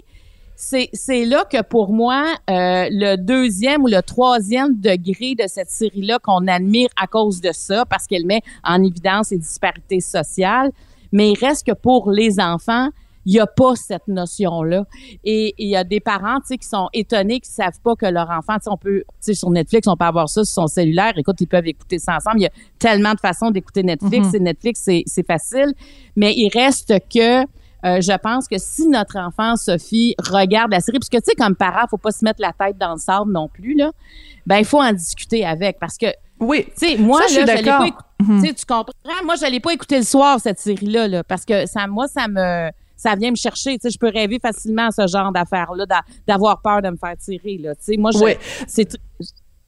c'est 0.59 1.25
là 1.25 1.45
que 1.45 1.63
pour 1.63 1.93
moi, 1.93 2.25
euh, 2.51 2.89
le 2.91 3.17
deuxième 3.17 3.85
ou 3.85 3.87
le 3.87 4.03
troisième 4.03 4.79
degré 4.81 5.37
de 5.37 5.47
cette 5.47 5.71
série-là 5.71 6.19
qu'on 6.19 6.49
admire 6.49 6.89
à 7.01 7.07
cause 7.07 7.41
de 7.41 7.51
ça, 7.53 7.85
parce 7.87 8.09
qu'elle 8.09 8.27
met 8.27 8.43
en 8.65 8.83
évidence 8.83 9.31
les 9.31 9.39
disparités 9.39 10.01
sociales, 10.01 10.73
mais 11.13 11.31
il 11.31 11.39
reste 11.39 11.65
que 11.65 11.75
pour 11.75 12.11
les 12.11 12.41
enfants, 12.41 12.89
il 13.25 13.35
n'y 13.35 13.41
a 13.41 13.47
pas 13.47 13.77
cette 13.77 14.09
notion-là. 14.09 14.85
Et 15.23 15.55
il 15.59 15.69
y 15.69 15.77
a 15.77 15.85
des 15.85 16.01
parents, 16.01 16.41
tu 16.41 16.47
sais, 16.47 16.59
qui 16.59 16.67
sont 16.67 16.89
étonnés, 16.93 17.41
qui 17.41 17.51
savent 17.51 17.79
pas 17.85 17.95
que 17.95 18.07
leur 18.07 18.29
enfant, 18.31 18.55
tu 18.55 18.65
sais, 18.65 18.71
on 18.71 18.77
peut, 18.77 19.01
tu 19.07 19.15
sais, 19.21 19.35
sur 19.35 19.51
Netflix, 19.51 19.87
on 19.87 19.97
peut 19.97 20.07
avoir 20.07 20.29
ça 20.29 20.45
sur 20.45 20.63
son 20.63 20.67
cellulaire. 20.67 21.13
Écoute, 21.17 21.41
ils 21.41 21.47
peuvent 21.47 21.67
écouter 21.67 21.99
ça 21.99 22.17
ensemble. 22.17 22.39
Il 22.39 22.45
y 22.45 22.47
a 22.47 22.53
tellement 22.79 23.13
de 23.13 23.21
façons 23.21 23.51
d'écouter 23.51 23.83
Netflix. 23.83 24.29
Mm 24.29 24.31
-hmm. 24.31 24.37
Et 24.37 24.41
Netflix, 24.41 24.89
c'est 25.07 25.27
facile. 25.27 25.73
Mais 26.17 26.33
il 26.35 26.49
reste 26.49 26.95
que 27.15 27.45
euh, 27.85 28.01
je 28.01 28.17
pense 28.19 28.49
que 28.49 28.59
si 28.59 28.89
notre 28.89 29.19
enfant, 29.19 29.57
Sophie, 29.57 30.15
regarde 30.19 30.73
la 30.73 30.81
série, 30.81 30.99
parce 30.99 31.09
que, 31.09 31.19
tu 31.19 31.25
sais, 31.27 31.35
comme 31.37 31.55
parent, 31.55 31.87
faut 31.89 31.97
pas 31.97 32.11
se 32.11 32.25
mettre 32.25 32.41
la 32.41 32.53
tête 32.53 32.77
dans 32.79 32.93
le 32.93 32.99
sable 32.99 33.33
non 33.33 33.49
plus, 33.49 33.75
là, 33.75 33.93
ben, 34.47 34.57
il 34.59 34.65
faut 34.65 34.83
en 34.83 34.93
discuter 34.93 35.45
avec, 35.45 35.79
parce 35.79 35.97
que, 35.97 36.07
oui, 36.41 36.67
tu 36.79 36.89
sais, 36.89 36.97
moi, 36.97 37.21
ça, 37.29 37.45
là, 37.45 37.57
je 37.57 37.65
pas 37.65 37.87
écouté, 37.87 38.05
mm 38.21 38.41
-hmm. 38.41 38.55
tu 38.55 38.67
comprends? 38.67 39.25
Moi, 39.25 39.35
je 39.37 39.51
l'ai 39.51 39.61
pas 39.61 39.73
écouté 39.73 39.97
le 39.99 40.05
soir, 40.05 40.39
cette 40.41 40.59
série-là, 40.59 41.09
là, 41.09 41.25
parce 41.25 41.45
que 41.45 41.67
ça, 41.67 41.87
moi, 41.87 42.07
ça 42.09 42.29
me, 42.29 42.71
ça 42.97 43.15
vient 43.15 43.31
me 43.31 43.37
chercher. 43.37 43.79
Tu 43.79 43.83
sais, 43.83 43.91
je 43.91 43.99
peux 43.99 44.11
rêver 44.11 44.39
facilement 44.41 44.89
à 44.89 44.91
ce 44.91 45.07
genre 45.07 45.33
d'affaires-là, 45.33 45.85
d'avoir 46.27 46.61
peur 46.61 46.83
de 46.83 46.91
me 46.91 46.97
faire 46.97 47.17
tirer, 47.17 47.59
là. 47.59 47.75
Tu 47.77 47.83
sais, 47.85 47.97
moi, 47.97 48.11
je, 48.11 48.19
oui. 48.19 48.33
c'est, 48.67 48.89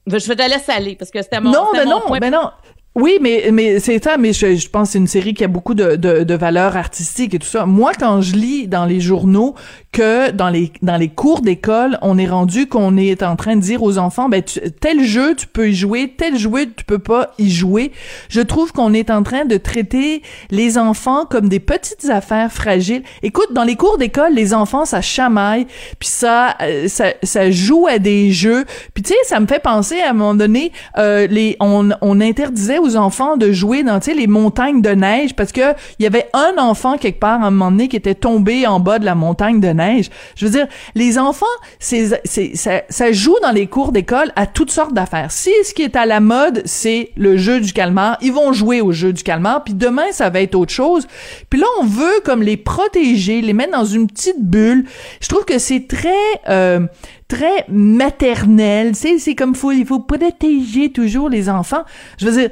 je 0.05 0.27
vais 0.27 0.35
te 0.35 0.49
laisser 0.49 0.71
aller, 0.71 0.95
parce 0.95 1.11
que 1.11 1.21
c'était 1.21 1.39
mon, 1.39 1.51
non, 1.51 1.67
mais 1.73 1.85
mon 1.85 1.91
non, 1.91 2.01
point. 2.07 2.19
mais 2.19 2.29
non. 2.29 2.51
Oui, 2.93 3.19
mais 3.21 3.51
mais 3.53 3.79
c'est 3.79 4.03
ça. 4.03 4.17
Mais 4.17 4.33
je, 4.33 4.55
je 4.55 4.67
pense 4.67 4.89
c'est 4.91 4.97
une 4.97 5.07
série 5.07 5.33
qui 5.33 5.45
a 5.45 5.47
beaucoup 5.47 5.75
de, 5.75 5.95
de, 5.95 6.23
de 6.23 6.33
valeurs 6.33 6.75
artistiques 6.75 7.33
et 7.33 7.39
tout 7.39 7.47
ça. 7.47 7.65
Moi, 7.65 7.93
quand 7.97 8.19
je 8.19 8.35
lis 8.35 8.67
dans 8.67 8.85
les 8.85 8.99
journaux 8.99 9.55
que 9.93 10.31
dans 10.31 10.49
les 10.49 10.73
dans 10.81 10.97
les 10.97 11.07
cours 11.07 11.39
d'école, 11.39 11.97
on 12.01 12.17
est 12.17 12.27
rendu 12.27 12.67
qu'on 12.67 12.97
est 12.97 13.23
en 13.23 13.37
train 13.37 13.55
de 13.55 13.61
dire 13.61 13.81
aux 13.81 13.97
enfants, 13.97 14.27
ben 14.27 14.43
tu, 14.43 14.59
tel 14.81 15.05
jeu 15.05 15.35
tu 15.35 15.47
peux 15.47 15.69
y 15.69 15.73
jouer, 15.73 16.13
tel 16.17 16.37
jeu 16.37 16.51
tu 16.75 16.83
peux 16.83 16.99
pas 16.99 17.31
y 17.37 17.49
jouer. 17.49 17.93
Je 18.27 18.41
trouve 18.41 18.73
qu'on 18.73 18.93
est 18.93 19.09
en 19.09 19.23
train 19.23 19.45
de 19.45 19.55
traiter 19.55 20.21
les 20.49 20.77
enfants 20.77 21.25
comme 21.25 21.47
des 21.47 21.61
petites 21.61 22.09
affaires 22.09 22.51
fragiles. 22.51 23.03
Écoute, 23.23 23.53
dans 23.53 23.63
les 23.63 23.77
cours 23.77 23.99
d'école, 23.99 24.33
les 24.33 24.53
enfants 24.53 24.83
ça 24.83 24.99
chamaille, 24.99 25.65
puis 25.97 26.09
ça, 26.09 26.57
ça 26.87 27.13
ça 27.23 27.51
joue 27.51 27.87
à 27.87 27.99
des 27.99 28.33
jeux. 28.33 28.65
Puis 28.93 29.01
tu 29.01 29.13
sais, 29.13 29.19
ça 29.23 29.39
me 29.39 29.47
fait 29.47 29.61
penser 29.61 30.01
à 30.01 30.09
un 30.09 30.13
moment 30.13 30.35
donné, 30.35 30.73
euh, 30.97 31.25
les 31.27 31.55
on 31.61 31.91
on 32.01 32.19
interdisait 32.19 32.80
aux 32.81 32.95
enfants 32.97 33.37
de 33.37 33.51
jouer 33.51 33.83
dans 33.83 33.99
les 34.07 34.27
montagnes 34.27 34.81
de 34.81 34.89
neige 34.89 35.35
parce 35.35 35.51
que 35.51 35.73
il 35.99 36.03
y 36.03 36.05
avait 36.05 36.27
un 36.33 36.53
enfant 36.57 36.97
quelque 36.97 37.19
part 37.19 37.43
à 37.43 37.47
un 37.47 37.51
moment 37.51 37.71
donné 37.71 37.87
qui 37.87 37.95
était 37.95 38.15
tombé 38.15 38.65
en 38.67 38.79
bas 38.79 38.99
de 38.99 39.05
la 39.05 39.15
montagne 39.15 39.59
de 39.59 39.67
neige. 39.69 40.09
Je 40.35 40.45
veux 40.45 40.51
dire, 40.51 40.67
les 40.95 41.19
enfants, 41.19 41.45
c'est 41.79 42.21
c'est 42.25 42.55
ça, 42.55 43.11
joue 43.11 43.35
dans 43.41 43.51
les 43.51 43.67
cours 43.67 43.91
d'école 43.91 44.31
à 44.35 44.47
toutes 44.47 44.71
sortes 44.71 44.93
d'affaires. 44.93 45.31
Si 45.31 45.51
ce 45.63 45.73
qui 45.73 45.83
est 45.83 45.95
à 45.95 46.05
la 46.05 46.19
mode, 46.19 46.61
c'est 46.65 47.11
le 47.15 47.37
jeu 47.37 47.59
du 47.59 47.73
calmar, 47.73 48.17
ils 48.21 48.33
vont 48.33 48.53
jouer 48.53 48.81
au 48.81 48.91
jeu 48.91 49.13
du 49.13 49.23
calmar, 49.23 49.63
puis 49.63 49.73
demain 49.73 50.11
ça 50.11 50.29
va 50.29 50.41
être 50.41 50.55
autre 50.55 50.73
chose. 50.73 51.07
Puis 51.49 51.59
là 51.59 51.67
on 51.79 51.85
veut 51.85 52.21
comme 52.23 52.41
les 52.41 52.57
protéger, 52.57 53.41
les 53.41 53.53
mettre 53.53 53.73
dans 53.73 53.85
une 53.85 54.07
petite 54.07 54.41
bulle. 54.41 54.85
Je 55.21 55.27
trouve 55.27 55.45
que 55.45 55.59
c'est 55.59 55.87
très 55.87 56.09
euh, 56.49 56.81
très 57.27 57.65
maternel, 57.69 58.95
c'est 58.95 59.17
c'est 59.19 59.35
comme 59.35 59.55
faut 59.55 59.71
il 59.71 59.85
faut 59.85 59.99
protéger 59.99 60.91
toujours 60.91 61.29
les 61.29 61.49
enfants. 61.49 61.83
Je 62.17 62.27
veux 62.27 62.41
dire 62.41 62.49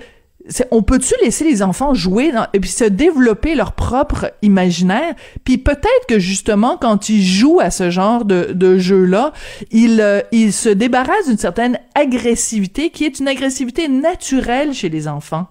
on 0.71 0.81
peut-tu 0.81 1.13
laisser 1.23 1.43
les 1.43 1.61
enfants 1.61 1.93
jouer 1.93 2.31
dans, 2.31 2.47
et 2.53 2.59
puis 2.59 2.69
se 2.69 2.83
développer 2.83 3.55
leur 3.55 3.73
propre 3.73 4.31
imaginaire? 4.41 5.13
Puis 5.43 5.57
peut-être 5.57 6.05
que 6.07 6.19
justement 6.19 6.77
quand 6.77 7.09
ils 7.09 7.23
jouent 7.23 7.59
à 7.59 7.71
ce 7.71 7.89
genre 7.89 8.25
de, 8.25 8.51
de 8.53 8.77
jeu 8.77 9.03
là 9.03 9.33
ils 9.71 10.01
euh, 10.01 10.21
ils 10.31 10.53
se 10.53 10.69
débarrassent 10.69 11.27
d'une 11.27 11.37
certaine 11.37 11.79
agressivité 11.95 12.89
qui 12.89 13.05
est 13.05 13.19
une 13.19 13.27
agressivité 13.27 13.87
naturelle 13.87 14.73
chez 14.73 14.89
les 14.89 15.07
enfants 15.07 15.47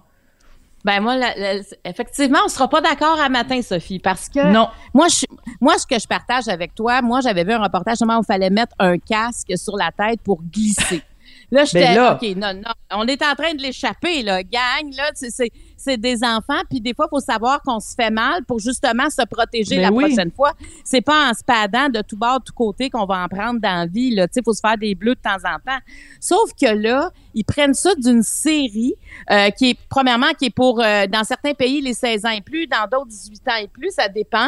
ben 0.85 1.01
moi, 1.01 1.15
la, 1.17 1.35
la, 1.35 1.61
effectivement, 1.83 2.39
on 2.45 2.47
sera 2.47 2.69
pas 2.69 2.79
d'accord 2.79 3.19
à 3.19 3.27
matin, 3.27 3.61
Sophie, 3.61 3.99
parce 3.99 4.29
que 4.29 4.51
non. 4.51 4.69
Moi, 4.93 5.07
je, 5.09 5.25
moi, 5.59 5.77
ce 5.77 5.85
que 5.85 5.99
je 5.99 6.07
partage 6.07 6.47
avec 6.47 6.73
toi, 6.73 7.01
moi, 7.01 7.19
j'avais 7.21 7.43
vu 7.43 7.51
un 7.51 7.61
reportage 7.61 7.97
où 8.01 8.05
il 8.09 8.25
fallait 8.25 8.49
mettre 8.49 8.73
un 8.79 8.97
casque 8.97 9.51
sur 9.57 9.75
la 9.75 9.91
tête 9.91 10.21
pour 10.23 10.41
glisser. 10.41 11.01
Là, 11.51 11.65
j'étais, 11.65 11.95
là... 11.95 12.15
OK, 12.15 12.35
non, 12.35 12.53
non, 12.53 12.73
on 12.91 13.07
est 13.07 13.21
en 13.23 13.33
train 13.35 13.53
de 13.53 13.61
l'échapper, 13.61 14.21
là, 14.23 14.43
gang, 14.43 14.93
là, 14.95 15.11
c'est, 15.15 15.51
c'est 15.77 15.97
des 15.97 16.23
enfants, 16.23 16.61
puis 16.69 16.81
des 16.81 16.93
fois, 16.93 17.07
il 17.07 17.15
faut 17.15 17.21
savoir 17.21 17.61
qu'on 17.61 17.79
se 17.79 17.95
fait 17.95 18.11
mal 18.11 18.43
pour 18.45 18.59
justement 18.59 19.09
se 19.09 19.25
protéger 19.25 19.77
ben 19.77 19.81
la 19.83 19.91
oui. 19.91 20.05
prochaine 20.05 20.31
fois. 20.31 20.53
C'est 20.83 21.01
pas 21.01 21.29
en 21.29 21.33
se 21.33 21.43
padant 21.43 21.89
de 21.89 22.01
tout 22.01 22.17
bord, 22.17 22.39
de 22.39 22.45
tout 22.45 22.53
côté 22.53 22.89
qu'on 22.89 23.05
va 23.05 23.23
en 23.23 23.27
prendre 23.27 23.59
dans 23.59 23.79
la 23.79 23.85
vie, 23.85 24.13
là, 24.13 24.27
tu 24.27 24.33
sais, 24.35 24.41
faut 24.43 24.53
se 24.53 24.59
faire 24.59 24.77
des 24.77 24.93
bleus 24.93 25.15
de 25.15 25.21
temps 25.21 25.37
en 25.45 25.57
temps. 25.59 25.79
Sauf 26.19 26.51
que 26.59 26.67
là, 26.67 27.11
ils 27.33 27.45
prennent 27.45 27.73
ça 27.73 27.95
d'une 27.95 28.23
série 28.23 28.93
euh, 29.31 29.49
qui 29.51 29.71
est, 29.71 29.77
premièrement, 29.89 30.33
qui 30.37 30.45
est 30.45 30.53
pour, 30.53 30.81
euh, 30.81 31.07
dans 31.07 31.23
certains 31.23 31.53
pays, 31.53 31.81
les 31.81 31.93
16 31.93 32.25
ans 32.25 32.29
et 32.29 32.41
plus, 32.41 32.67
dans 32.67 32.87
d'autres, 32.91 33.09
18 33.09 33.47
ans 33.47 33.57
et 33.61 33.67
plus, 33.67 33.91
ça 33.91 34.07
dépend. 34.07 34.47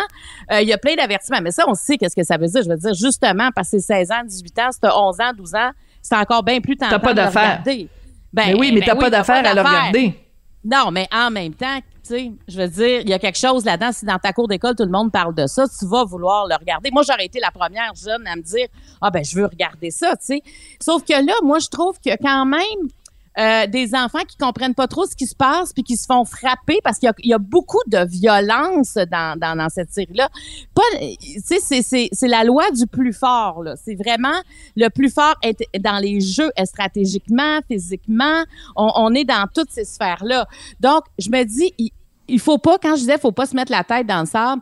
Euh, 0.51 0.61
il 0.61 0.67
y 0.67 0.73
a 0.73 0.77
plein 0.77 0.95
d'avertissements, 0.95 1.41
mais 1.41 1.51
ça, 1.51 1.63
on 1.67 1.73
sait 1.73 1.97
qu'est-ce 1.97 2.15
que 2.15 2.23
ça 2.23 2.37
veut 2.37 2.47
dire. 2.47 2.63
Je 2.63 2.69
veux 2.69 2.77
dire, 2.77 2.93
justement, 2.93 3.49
parce 3.55 3.71
que 3.71 3.79
c'est 3.79 4.05
16 4.05 4.11
ans, 4.11 4.23
18 4.25 4.59
ans, 4.59 4.69
c'est 4.71 4.89
11 4.89 5.21
ans, 5.21 5.31
12 5.35 5.55
ans, 5.55 5.71
c'est 6.01 6.15
encore 6.15 6.43
bien 6.43 6.59
plus 6.61 6.75
tentant 6.75 6.91
T'as 6.91 6.99
pas 6.99 7.13
d'affaires. 7.13 7.63
Ben, 7.65 7.87
mais 8.33 8.53
oui, 8.53 8.71
mais 8.71 8.79
ben 8.79 8.85
t'as 8.87 8.93
oui, 8.93 8.99
pas 8.99 9.09
d'affaires 9.09 9.45
à 9.45 9.53
le 9.53 9.61
regarder. 9.61 10.17
Non, 10.63 10.91
mais 10.91 11.07
en 11.11 11.31
même 11.31 11.53
temps, 11.53 11.79
tu 12.03 12.15
sais, 12.15 12.31
je 12.47 12.57
veux 12.57 12.67
dire, 12.67 13.01
il 13.01 13.09
y 13.09 13.13
a 13.13 13.19
quelque 13.19 13.37
chose 13.37 13.65
là-dedans. 13.65 13.91
Si 13.91 14.05
dans 14.05 14.19
ta 14.19 14.31
cour 14.31 14.47
d'école, 14.47 14.75
tout 14.75 14.85
le 14.85 14.91
monde 14.91 15.11
parle 15.11 15.33
de 15.33 15.47
ça, 15.47 15.65
tu 15.67 15.87
vas 15.87 16.03
vouloir 16.03 16.47
le 16.47 16.55
regarder. 16.55 16.91
Moi, 16.91 17.01
j'aurais 17.07 17.25
été 17.25 17.39
la 17.39 17.51
première 17.51 17.93
jeune 17.95 18.25
à 18.27 18.35
me 18.35 18.41
dire, 18.41 18.67
ah 19.01 19.09
ben, 19.09 19.23
je 19.23 19.35
veux 19.35 19.45
regarder 19.45 19.89
ça, 19.89 20.11
tu 20.11 20.25
sais. 20.25 20.41
Sauf 20.79 21.03
que 21.03 21.13
là, 21.13 21.33
moi, 21.43 21.59
je 21.59 21.67
trouve 21.67 21.97
que 21.99 22.11
quand 22.21 22.45
même, 22.45 22.89
euh, 23.39 23.65
des 23.67 23.95
enfants 23.95 24.23
qui 24.27 24.35
comprennent 24.37 24.75
pas 24.75 24.87
trop 24.87 25.05
ce 25.05 25.15
qui 25.15 25.25
se 25.25 25.35
passe 25.35 25.71
puis 25.71 25.83
qui 25.83 25.95
se 25.95 26.05
font 26.05 26.25
frapper 26.25 26.79
parce 26.83 26.99
qu'il 26.99 27.09
y, 27.23 27.33
a 27.33 27.37
beaucoup 27.37 27.81
de 27.87 28.05
violence 28.05 28.95
dans, 29.09 29.69
cette 29.69 29.91
série-là. 29.91 30.29
C'est, 31.41 32.27
la 32.27 32.43
loi 32.43 32.69
du 32.71 32.87
plus 32.87 33.13
fort. 33.13 33.63
C'est 33.83 33.95
vraiment 33.95 34.39
le 34.75 34.89
plus 34.89 35.09
fort 35.09 35.35
dans 35.79 35.99
les 35.99 36.19
jeux 36.19 36.51
stratégiquement, 36.65 37.59
physiquement. 37.67 38.43
On, 38.75 38.91
on 38.95 39.13
est 39.13 39.25
dans 39.25 39.47
toutes 39.53 39.71
ces 39.71 39.85
sphères-là. 39.85 40.45
Donc, 40.79 41.03
je 41.17 41.29
me 41.29 41.43
dis, 41.43 41.73
il, 41.77 41.91
il 42.31 42.39
faut 42.39 42.57
pas, 42.57 42.77
quand 42.77 42.95
je 42.95 43.01
disais, 43.01 43.17
faut 43.17 43.31
pas 43.31 43.45
se 43.45 43.55
mettre 43.55 43.71
la 43.71 43.83
tête 43.83 44.07
dans 44.07 44.21
le 44.21 44.25
sable 44.25 44.61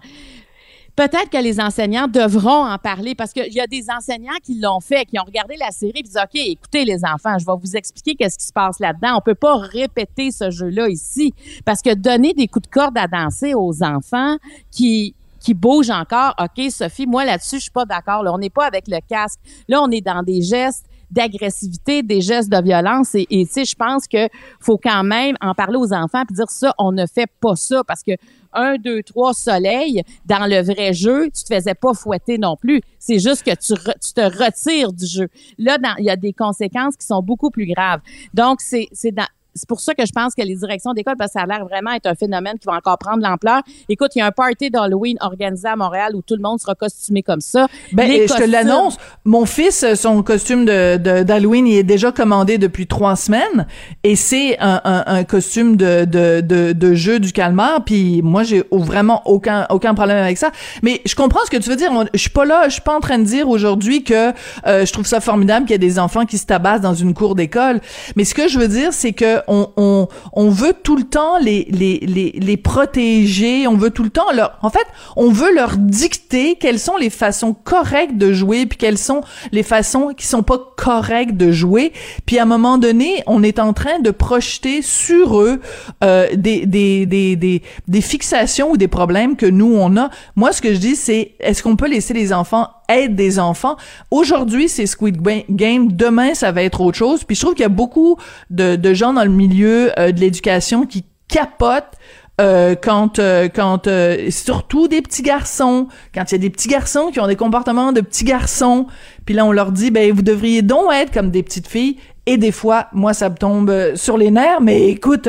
peut-être 1.00 1.30
que 1.30 1.42
les 1.42 1.62
enseignants 1.62 2.10
devront 2.10 2.66
en 2.66 2.78
parler 2.78 3.16
parce 3.16 3.32
qu'il 3.32 3.54
y 3.54 3.62
a 3.62 3.68
des 3.68 3.90
enseignants 3.90 4.38
qui 4.44 4.60
l'ont 4.60 4.82
fait, 4.82 5.06
qui 5.06 5.18
ont 5.18 5.24
regardé 5.24 5.56
la 5.56 5.72
série 5.72 6.00
et 6.00 6.04
disent 6.04 6.20
OK, 6.22 6.36
écoutez 6.36 6.84
les 6.84 7.06
enfants, 7.06 7.40
je 7.40 7.46
vais 7.46 7.54
vous 7.58 7.78
expliquer 7.78 8.16
qu'est-ce 8.16 8.38
qui 8.38 8.46
se 8.46 8.52
passe 8.52 8.82
là-dedans. 8.82 9.16
On 9.16 9.22
peut 9.22 9.34
pas 9.34 9.56
répéter 9.56 10.30
ce 10.32 10.50
jeu-là 10.52 10.90
ici 10.90 11.34
parce 11.64 11.82
que 11.82 11.94
donner 11.94 12.34
des 12.34 12.50
coups 12.50 12.68
de 12.68 12.74
corde 12.74 12.98
à 12.98 13.08
danser 13.08 13.54
aux 13.54 13.82
enfants 13.82 14.36
qui 14.72 15.16
qui 15.40 15.54
bougent 15.54 15.90
encore. 15.90 16.36
OK, 16.38 16.70
Sophie, 16.70 17.08
moi 17.08 17.24
là-dessus, 17.24 17.56
je 17.56 17.62
suis 17.62 17.72
pas 17.72 17.86
d'accord. 17.86 18.22
Là, 18.22 18.34
on 18.34 18.38
n'est 18.38 18.50
pas 18.50 18.66
avec 18.66 18.90
le 18.90 18.98
casque. 19.08 19.40
Là, 19.70 19.82
on 19.82 19.90
est 19.92 20.02
dans 20.02 20.22
des 20.22 20.42
gestes 20.42 20.86
d'agressivité, 21.12 22.04
des 22.04 22.22
gestes 22.22 22.50
de 22.50 22.62
violence. 22.62 23.16
Et, 23.16 23.28
et 23.30 23.46
tu 23.46 23.54
sais, 23.54 23.66
je 23.66 23.76
pense 23.76 24.08
que 24.08 24.28
faut 24.60 24.78
quand 24.78 25.04
même 25.04 25.36
en 25.42 25.54
parler 25.54 25.78
aux 25.78 25.94
enfants 25.94 26.24
puis 26.26 26.36
dire 26.36 26.50
ça, 26.50 26.74
on 26.78 26.92
ne 26.92 27.06
fait 27.06 27.30
pas 27.40 27.56
ça 27.56 27.84
parce 27.84 28.04
que 28.04 28.14
un, 28.54 28.78
deux, 28.78 29.04
trois 29.04 29.34
soleils 29.34 30.04
dans 30.26 30.48
le 30.48 30.62
vrai 30.62 30.94
jeu, 30.94 31.26
tu 31.26 31.44
te 31.44 31.54
faisais 31.54 31.76
pas 31.76 31.94
fouetter 31.94 32.38
non 32.38 32.56
plus. 32.56 32.82
C'est 32.98 33.20
juste 33.20 33.44
que 33.44 33.52
tu 33.52 34.14
te 34.14 34.22
retires 34.22 34.92
du 34.92 35.06
jeu. 35.06 35.28
Là, 35.58 35.78
il 36.00 36.06
y 36.06 36.10
a 36.10 36.16
des 36.16 36.34
conséquences 36.34 36.96
qui 36.96 37.06
sont 37.06 37.22
beaucoup 37.22 37.52
plus 37.52 37.68
graves. 37.68 38.02
Donc, 38.34 38.62
c'est, 38.62 38.88
c'est 38.92 39.12
dans, 39.12 39.28
c'est 39.60 39.68
pour 39.68 39.82
ça 39.82 39.94
que 39.94 40.06
je 40.06 40.12
pense 40.12 40.34
que 40.36 40.42
les 40.42 40.56
directions 40.56 40.94
d'école, 40.94 41.16
parce 41.18 41.34
que 41.34 41.40
ça 41.40 41.44
a 41.44 41.46
l'air 41.46 41.66
vraiment 41.66 41.92
être 41.92 42.06
un 42.08 42.16
phénomène 42.16 42.58
qui 42.60 42.66
va 42.66 42.74
encore 42.74 42.98
prendre 42.98 43.22
l'ampleur. 43.22 43.62
Écoute, 43.90 44.12
il 44.16 44.20
y 44.20 44.22
a 44.22 44.28
un 44.28 44.32
party 44.32 44.70
d'Halloween 44.70 45.18
organisé 45.20 45.68
à 45.68 45.76
Montréal 45.76 46.16
où 46.16 46.22
tout 46.22 46.36
le 46.36 46.42
monde 46.42 46.60
sera 46.60 46.76
costumé 46.76 47.24
comme 47.24 47.42
ça. 47.42 47.68
Ben, 47.92 48.08
Les 48.08 48.28
je 48.28 48.34
te 48.34 48.44
l'annonce, 48.44 48.98
mon 49.26 49.46
fils, 49.46 49.84
euh, 49.84 49.96
son 49.96 50.24
costume 50.24 50.66
de 50.66 50.98
d'Halloween, 51.24 51.68
il 51.68 51.78
est 51.78 51.84
déjà 51.84 52.12
commandé 52.12 52.58
depuis 52.58 52.88
trois 52.88 53.16
semaines, 53.16 53.68
et 54.04 54.16
c'est 54.16 54.58
un, 54.60 54.82
un, 54.84 55.04
un 55.06 55.24
costume 55.24 55.76
de, 55.76 56.06
de, 56.06 56.42
de, 56.42 56.72
de 56.72 56.94
jeu 56.94 57.20
du 57.20 57.32
calmar, 57.34 57.84
puis 57.84 58.22
moi, 58.22 58.44
j'ai 58.44 58.64
vraiment 58.72 59.22
aucun, 59.26 59.66
aucun 59.70 59.94
problème 59.94 60.18
avec 60.24 60.38
ça. 60.38 60.52
Mais 60.84 61.02
je 61.06 61.16
comprends 61.16 61.42
ce 61.46 61.52
que 61.52 61.58
tu 61.58 61.70
veux 61.70 61.76
dire. 61.76 61.92
Je 62.14 62.20
suis 62.20 62.30
pas 62.30 62.46
là, 62.46 62.64
je 62.66 62.74
suis 62.74 62.82
pas 62.82 62.96
en 62.96 63.00
train 63.02 63.20
de 63.20 63.24
dire 63.24 63.50
aujourd'hui 63.50 64.04
que 64.04 64.30
euh, 64.68 64.86
je 64.86 64.94
trouve 64.94 65.06
ça 65.06 65.20
formidable 65.20 65.66
qu'il 65.66 65.74
y 65.74 65.76
ait 65.76 65.80
des 65.80 66.00
enfants 66.00 66.26
qui 66.26 66.38
se 66.38 66.46
tabassent 66.46 66.82
dans 66.82 66.94
une 66.94 67.14
cour 67.14 67.36
d'école. 67.36 67.82
Mais 68.16 68.24
ce 68.24 68.34
que 68.34 68.48
je 68.48 68.60
veux 68.60 68.68
dire, 68.68 68.94
c'est 68.94 69.14
que 69.14 69.42
on, 69.50 70.08
on, 70.34 70.50
veut 70.50 70.74
tout 70.84 70.96
le 70.96 71.04
temps 71.04 71.38
les, 71.40 71.68
les, 71.70 72.00
les, 72.00 72.32
les 72.32 72.58
protéger, 72.58 73.68
on 73.68 73.76
veut 73.76 73.90
tout 73.90 74.04
le 74.04 74.10
temps 74.10 74.32
leur, 74.34 74.58
en 74.62 74.70
fait, 74.70 74.86
on 75.16 75.30
veut 75.30 75.54
leur 75.54 75.78
dicter 75.78 76.56
quelles 76.56 76.80
sont 76.80 76.98
les 76.98 77.10
façons 77.10 77.54
correctes 77.54 78.18
de 78.18 78.32
jouer, 78.32 78.66
puis 78.66 78.78
quelles 78.78 78.98
sont 78.98 79.22
les 79.52 79.64
façons 79.64 80.14
qui 80.16 80.26
sont 80.26 80.44
pas 80.44 80.60
correctes 80.78 81.36
de 81.36 81.52
jouer. 81.52 81.94
Puis 82.26 82.40
à 82.40 82.44
un 82.44 82.46
moment 82.46 82.78
donné, 82.78 83.24
on 83.28 83.44
est 83.44 83.60
en 83.60 83.74
train 83.74 84.00
de 84.00 84.12
projeter 84.12 84.82
sur 84.82 85.42
eux 85.42 85.60
euh, 86.04 86.28
des, 86.36 86.66
des, 86.66 87.06
des, 87.06 87.36
des, 87.36 87.62
des 87.88 88.02
fixations 88.02 88.72
ou 88.72 88.78
des 88.78 88.88
problèmes 88.88 89.36
que 89.36 89.46
nous, 89.46 89.74
on 89.76 89.98
a. 89.98 90.10
Moi, 90.36 90.52
ce 90.52 90.62
que 90.62 90.74
je 90.74 90.80
dis, 90.80 90.96
c'est 90.96 91.34
est-ce 91.40 91.64
qu'on 91.64 91.76
peut 91.76 91.88
laisser 91.90 92.14
les 92.14 92.34
enfants 92.34 92.68
être 92.88 93.16
des 93.16 93.40
enfants? 93.40 93.78
Aujourd'hui, 94.10 94.68
c'est 94.68 94.88
Squid 94.88 95.22
Ga- 95.22 95.46
Game. 95.50 95.92
Demain, 95.92 96.34
ça 96.34 96.52
va 96.52 96.64
être 96.64 96.82
autre 96.82 96.98
chose. 96.98 97.24
Puis 97.24 97.36
je 97.36 97.42
trouve 97.42 97.54
qu'il 97.54 97.64
y 97.64 97.66
a 97.66 97.70
beaucoup 97.70 98.18
de, 98.50 98.76
de 98.76 98.94
gens 98.94 99.14
dans 99.14 99.24
le 99.24 99.29
milieu 99.30 99.92
euh, 100.00 100.12
de 100.12 100.20
l'éducation 100.20 100.86
qui 100.86 101.06
capotent 101.28 101.96
euh, 102.40 102.76
quand 102.82 103.20
euh, 103.20 103.50
quand 103.54 103.88
euh, 103.88 104.32
surtout 104.32 104.88
des 104.88 105.02
petits 105.02 105.24
garçons 105.24 105.88
quand 106.16 106.32
il 106.32 106.32
y 106.32 106.36
a 106.36 106.38
des 106.38 106.50
petits 106.50 106.70
garçons 106.70 107.12
qui 107.12 107.20
ont 107.20 107.28
des 107.28 107.36
comportements 107.36 107.92
de 107.92 108.00
petits 108.00 108.24
garçons 108.24 108.88
puis 109.26 109.36
là 109.36 109.46
on 109.46 109.52
leur 109.52 109.74
dit 109.74 109.92
ben 109.92 110.14
vous 110.14 110.22
devriez 110.22 110.62
donc 110.62 110.94
être 110.94 111.12
comme 111.12 111.32
des 111.32 111.44
petites 111.44 111.68
filles 111.68 111.98
et 112.26 112.38
des 112.38 112.54
fois 112.54 112.88
moi 112.94 113.14
ça 113.14 113.30
me 113.30 113.36
tombe 113.36 113.96
sur 113.96 114.18
les 114.18 114.32
nerfs 114.32 114.62
mais 114.62 114.88
écoute 114.88 115.28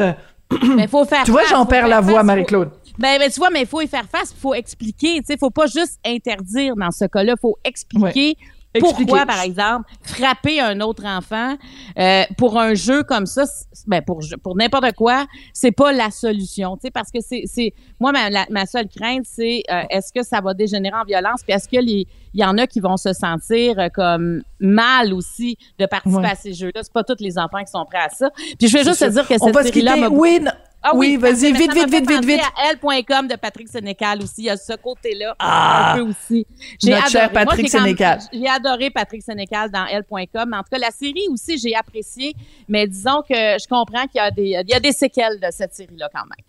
Mais 0.77 0.87
faut 0.87 1.05
faire 1.05 1.25
tu 1.25 1.33
vois 1.33 1.45
j'en 1.51 1.67
perds 1.67 1.89
la 1.89 2.01
voix 2.01 2.23
Marie-Claude 2.23 2.71
Ben, 2.99 3.19
ben, 3.19 3.31
tu 3.31 3.39
vois, 3.41 3.51
mais 3.51 3.63
il 3.63 3.67
faut 3.67 3.81
y 3.81 3.87
faire 3.87 4.05
face, 4.05 4.35
il 4.37 4.41
faut 4.41 4.53
expliquer. 4.53 5.21
Tu 5.21 5.27
sais, 5.27 5.37
faut 5.39 5.51
pas 5.51 5.67
juste 5.67 5.99
interdire 6.05 6.75
dans 6.77 6.91
ce 6.91 7.05
cas-là. 7.05 7.35
Il 7.37 7.41
faut 7.41 7.57
expliquer. 7.65 8.37
Pourquoi, 8.79 9.27
par 9.27 9.41
exemple, 9.43 9.91
frapper 10.03 10.61
un 10.61 10.81
autre 10.81 11.05
enfant 11.05 11.57
euh, 11.99 12.23
pour 12.39 12.57
un 12.59 12.75
jeu 12.75 13.03
comme 13.03 13.27
ça, 13.27 13.43
ben 13.89 14.01
pour 14.01 14.21
pour 14.45 14.55
n'importe 14.57 14.93
quoi, 14.93 15.27
c'est 15.53 15.73
pas 15.73 15.93
la 15.93 16.11
solution, 16.13 16.77
tu 16.77 16.83
sais, 16.83 16.91
parce 16.93 17.11
que 17.11 17.19
c'est 17.21 17.43
c'est 17.47 17.73
moi 17.99 18.13
ma, 18.13 18.31
la- 18.31 18.47
ma 18.51 18.67
seule 18.67 18.87
crainte 18.89 19.25
c'est 19.25 19.65
euh, 19.71 19.83
est-ce 19.91 20.13
que 20.13 20.23
ça 20.23 20.41
va 20.41 20.55
dégénérer 20.55 20.95
en 20.97 21.05
violence, 21.05 21.43
puis 21.43 21.53
est-ce 21.53 21.69
que 21.69 21.79
les 21.85 22.07
il 22.33 22.41
y 22.41 22.45
en 22.45 22.59
a 22.59 22.69
qui 22.69 22.79
vont 22.79 22.97
se 22.97 23.13
sentir 23.13 23.77
euh, 23.81 23.89
comme 23.93 24.43
mal 24.61 25.13
aussi 25.15 25.59
de 25.81 25.87
participer 25.87 26.23
Ouais. 26.23 26.31
à 26.31 26.35
ces 26.37 26.53
jeux-là? 26.53 26.83
C'est 26.85 26.93
pas 26.93 27.03
tous 27.03 27.17
les 27.19 27.39
enfants 27.39 27.59
qui 27.65 27.73
sont 27.73 27.85
prêts 27.85 27.99
à 27.99 28.09
ça. 28.09 28.31
Puis 28.57 28.69
je 28.69 28.77
vais 28.79 28.85
juste 28.85 29.01
te 29.01 29.11
dire 29.11 29.27
que 29.27 29.35
cette 29.37 29.53
série-là 29.67 30.09
Oui. 30.11 30.39
Ah 30.83 30.93
Oui, 30.95 31.16
vas-y, 31.16 31.53
vite, 31.53 31.73
vite, 31.73 31.90
vite, 31.90 32.09
vite, 32.09 32.25
vite. 32.25 32.40
à 32.40 32.71
elle.com 32.71 33.29
de 33.29 33.37
Patrick 33.37 33.69
Sénécal 33.69 34.23
aussi. 34.23 34.35
Il 34.38 34.45
y 34.45 34.51
a 34.51 34.57
ce 34.57 34.73
côté-là 34.75 35.35
Ah! 35.38 35.93
un 35.93 35.97
peu 35.97 36.01
aussi. 36.03 36.47
Notre 36.85 37.09
cher 37.11 37.31
Patrick 37.33 37.69
Sénécal. 37.69 38.19
J'ai 38.33 38.49
adoré 38.49 38.90
Patrick 38.90 39.23
Sénécal 39.23 39.71
dans. 39.71 39.85
Mais 39.85 40.57
en 40.57 40.62
tout 40.62 40.69
cas, 40.71 40.79
la 40.79 40.90
série 40.90 41.27
aussi, 41.31 41.59
j'ai 41.59 41.75
apprécié. 41.75 42.35
Mais 42.69 42.87
disons 42.87 43.23
que 43.29 43.35
je 43.35 43.69
comprends 43.69 44.07
qu'il 44.07 44.16
y 44.16 44.21
a 44.21 44.31
des, 44.31 44.43
il 44.66 44.71
y 44.71 44.75
a 44.75 44.81
des 44.81 44.93
séquelles 44.93 45.38
de 45.40 45.49
cette 45.51 45.75
série-là 45.75 46.09
quand 46.14 46.25
même. 46.25 46.45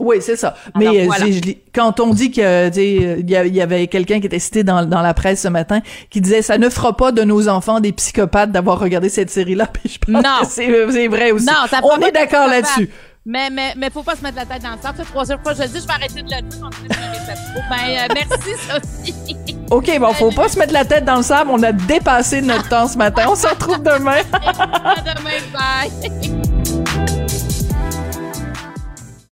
Oui, 0.00 0.16
c'est 0.20 0.36
ça. 0.36 0.54
Alors, 0.74 0.92
Mais 0.92 1.02
euh, 1.02 1.06
voilà. 1.06 1.26
quand 1.74 2.00
on 2.00 2.14
dit 2.14 2.30
que 2.30 2.40
euh, 2.40 2.70
il 2.74 3.30
y, 3.30 3.60
avait 3.60 3.86
quelqu'un 3.86 4.18
qui 4.20 4.26
était 4.26 4.38
cité 4.38 4.64
dans, 4.64 4.84
dans 4.86 5.02
la 5.02 5.12
presse 5.14 5.42
ce 5.42 5.48
matin 5.48 5.80
qui 6.08 6.20
disait 6.22 6.42
ça 6.42 6.56
ne 6.56 6.68
fera 6.70 6.96
pas 6.96 7.12
de 7.12 7.22
nos 7.22 7.48
enfants 7.48 7.80
des 7.80 7.92
psychopathes 7.92 8.50
d'avoir 8.50 8.78
regardé 8.78 9.08
cette 9.10 9.30
série-là. 9.30 9.66
Puis 9.72 9.90
je 9.90 9.98
pense 9.98 10.22
Non. 10.24 10.40
que 10.40 10.46
c'est 10.46 10.90
c'est 10.90 11.08
vrai 11.08 11.32
aussi. 11.32 11.46
Non, 11.46 11.66
ça 11.68 11.80
on 11.82 11.98
est 12.00 12.12
d'accord 12.12 12.48
là-dessus. 12.48 12.88
Mais, 13.26 13.50
mais, 13.50 13.74
mais 13.76 13.90
faut 13.90 14.02
pas 14.02 14.16
se 14.16 14.22
mettre 14.22 14.36
la 14.36 14.46
tête 14.46 14.62
dans 14.62 14.70
le 14.70 14.80
sac. 14.80 14.96
Ça, 14.96 15.04
troisième 15.04 15.40
fois, 15.40 15.52
je 15.52 15.62
le 15.62 15.68
dis, 15.68 15.80
je 15.80 15.86
vais 15.86 15.92
arrêter 15.92 16.22
de 16.22 16.30
le 16.30 16.42
dire. 16.42 16.60
On. 16.62 16.70
Ben, 17.68 17.86
euh, 17.86 18.14
merci, 18.14 18.54
Sophie. 18.66 19.56
OK, 19.70 19.98
bon, 20.00 20.12
faut 20.14 20.32
pas 20.32 20.48
se 20.48 20.58
mettre 20.58 20.72
la 20.72 20.84
tête 20.84 21.04
dans 21.04 21.16
le 21.16 21.22
sable. 21.22 21.50
On 21.52 21.62
a 21.62 21.72
dépassé 21.72 22.40
notre 22.40 22.68
temps 22.68 22.88
ce 22.88 22.96
matin. 22.96 23.26
On 23.28 23.34
se 23.34 23.46
retrouve 23.46 23.82
demain. 23.82 24.22
à 24.32 25.00
demain. 25.00 25.38
Bye. 25.52 26.40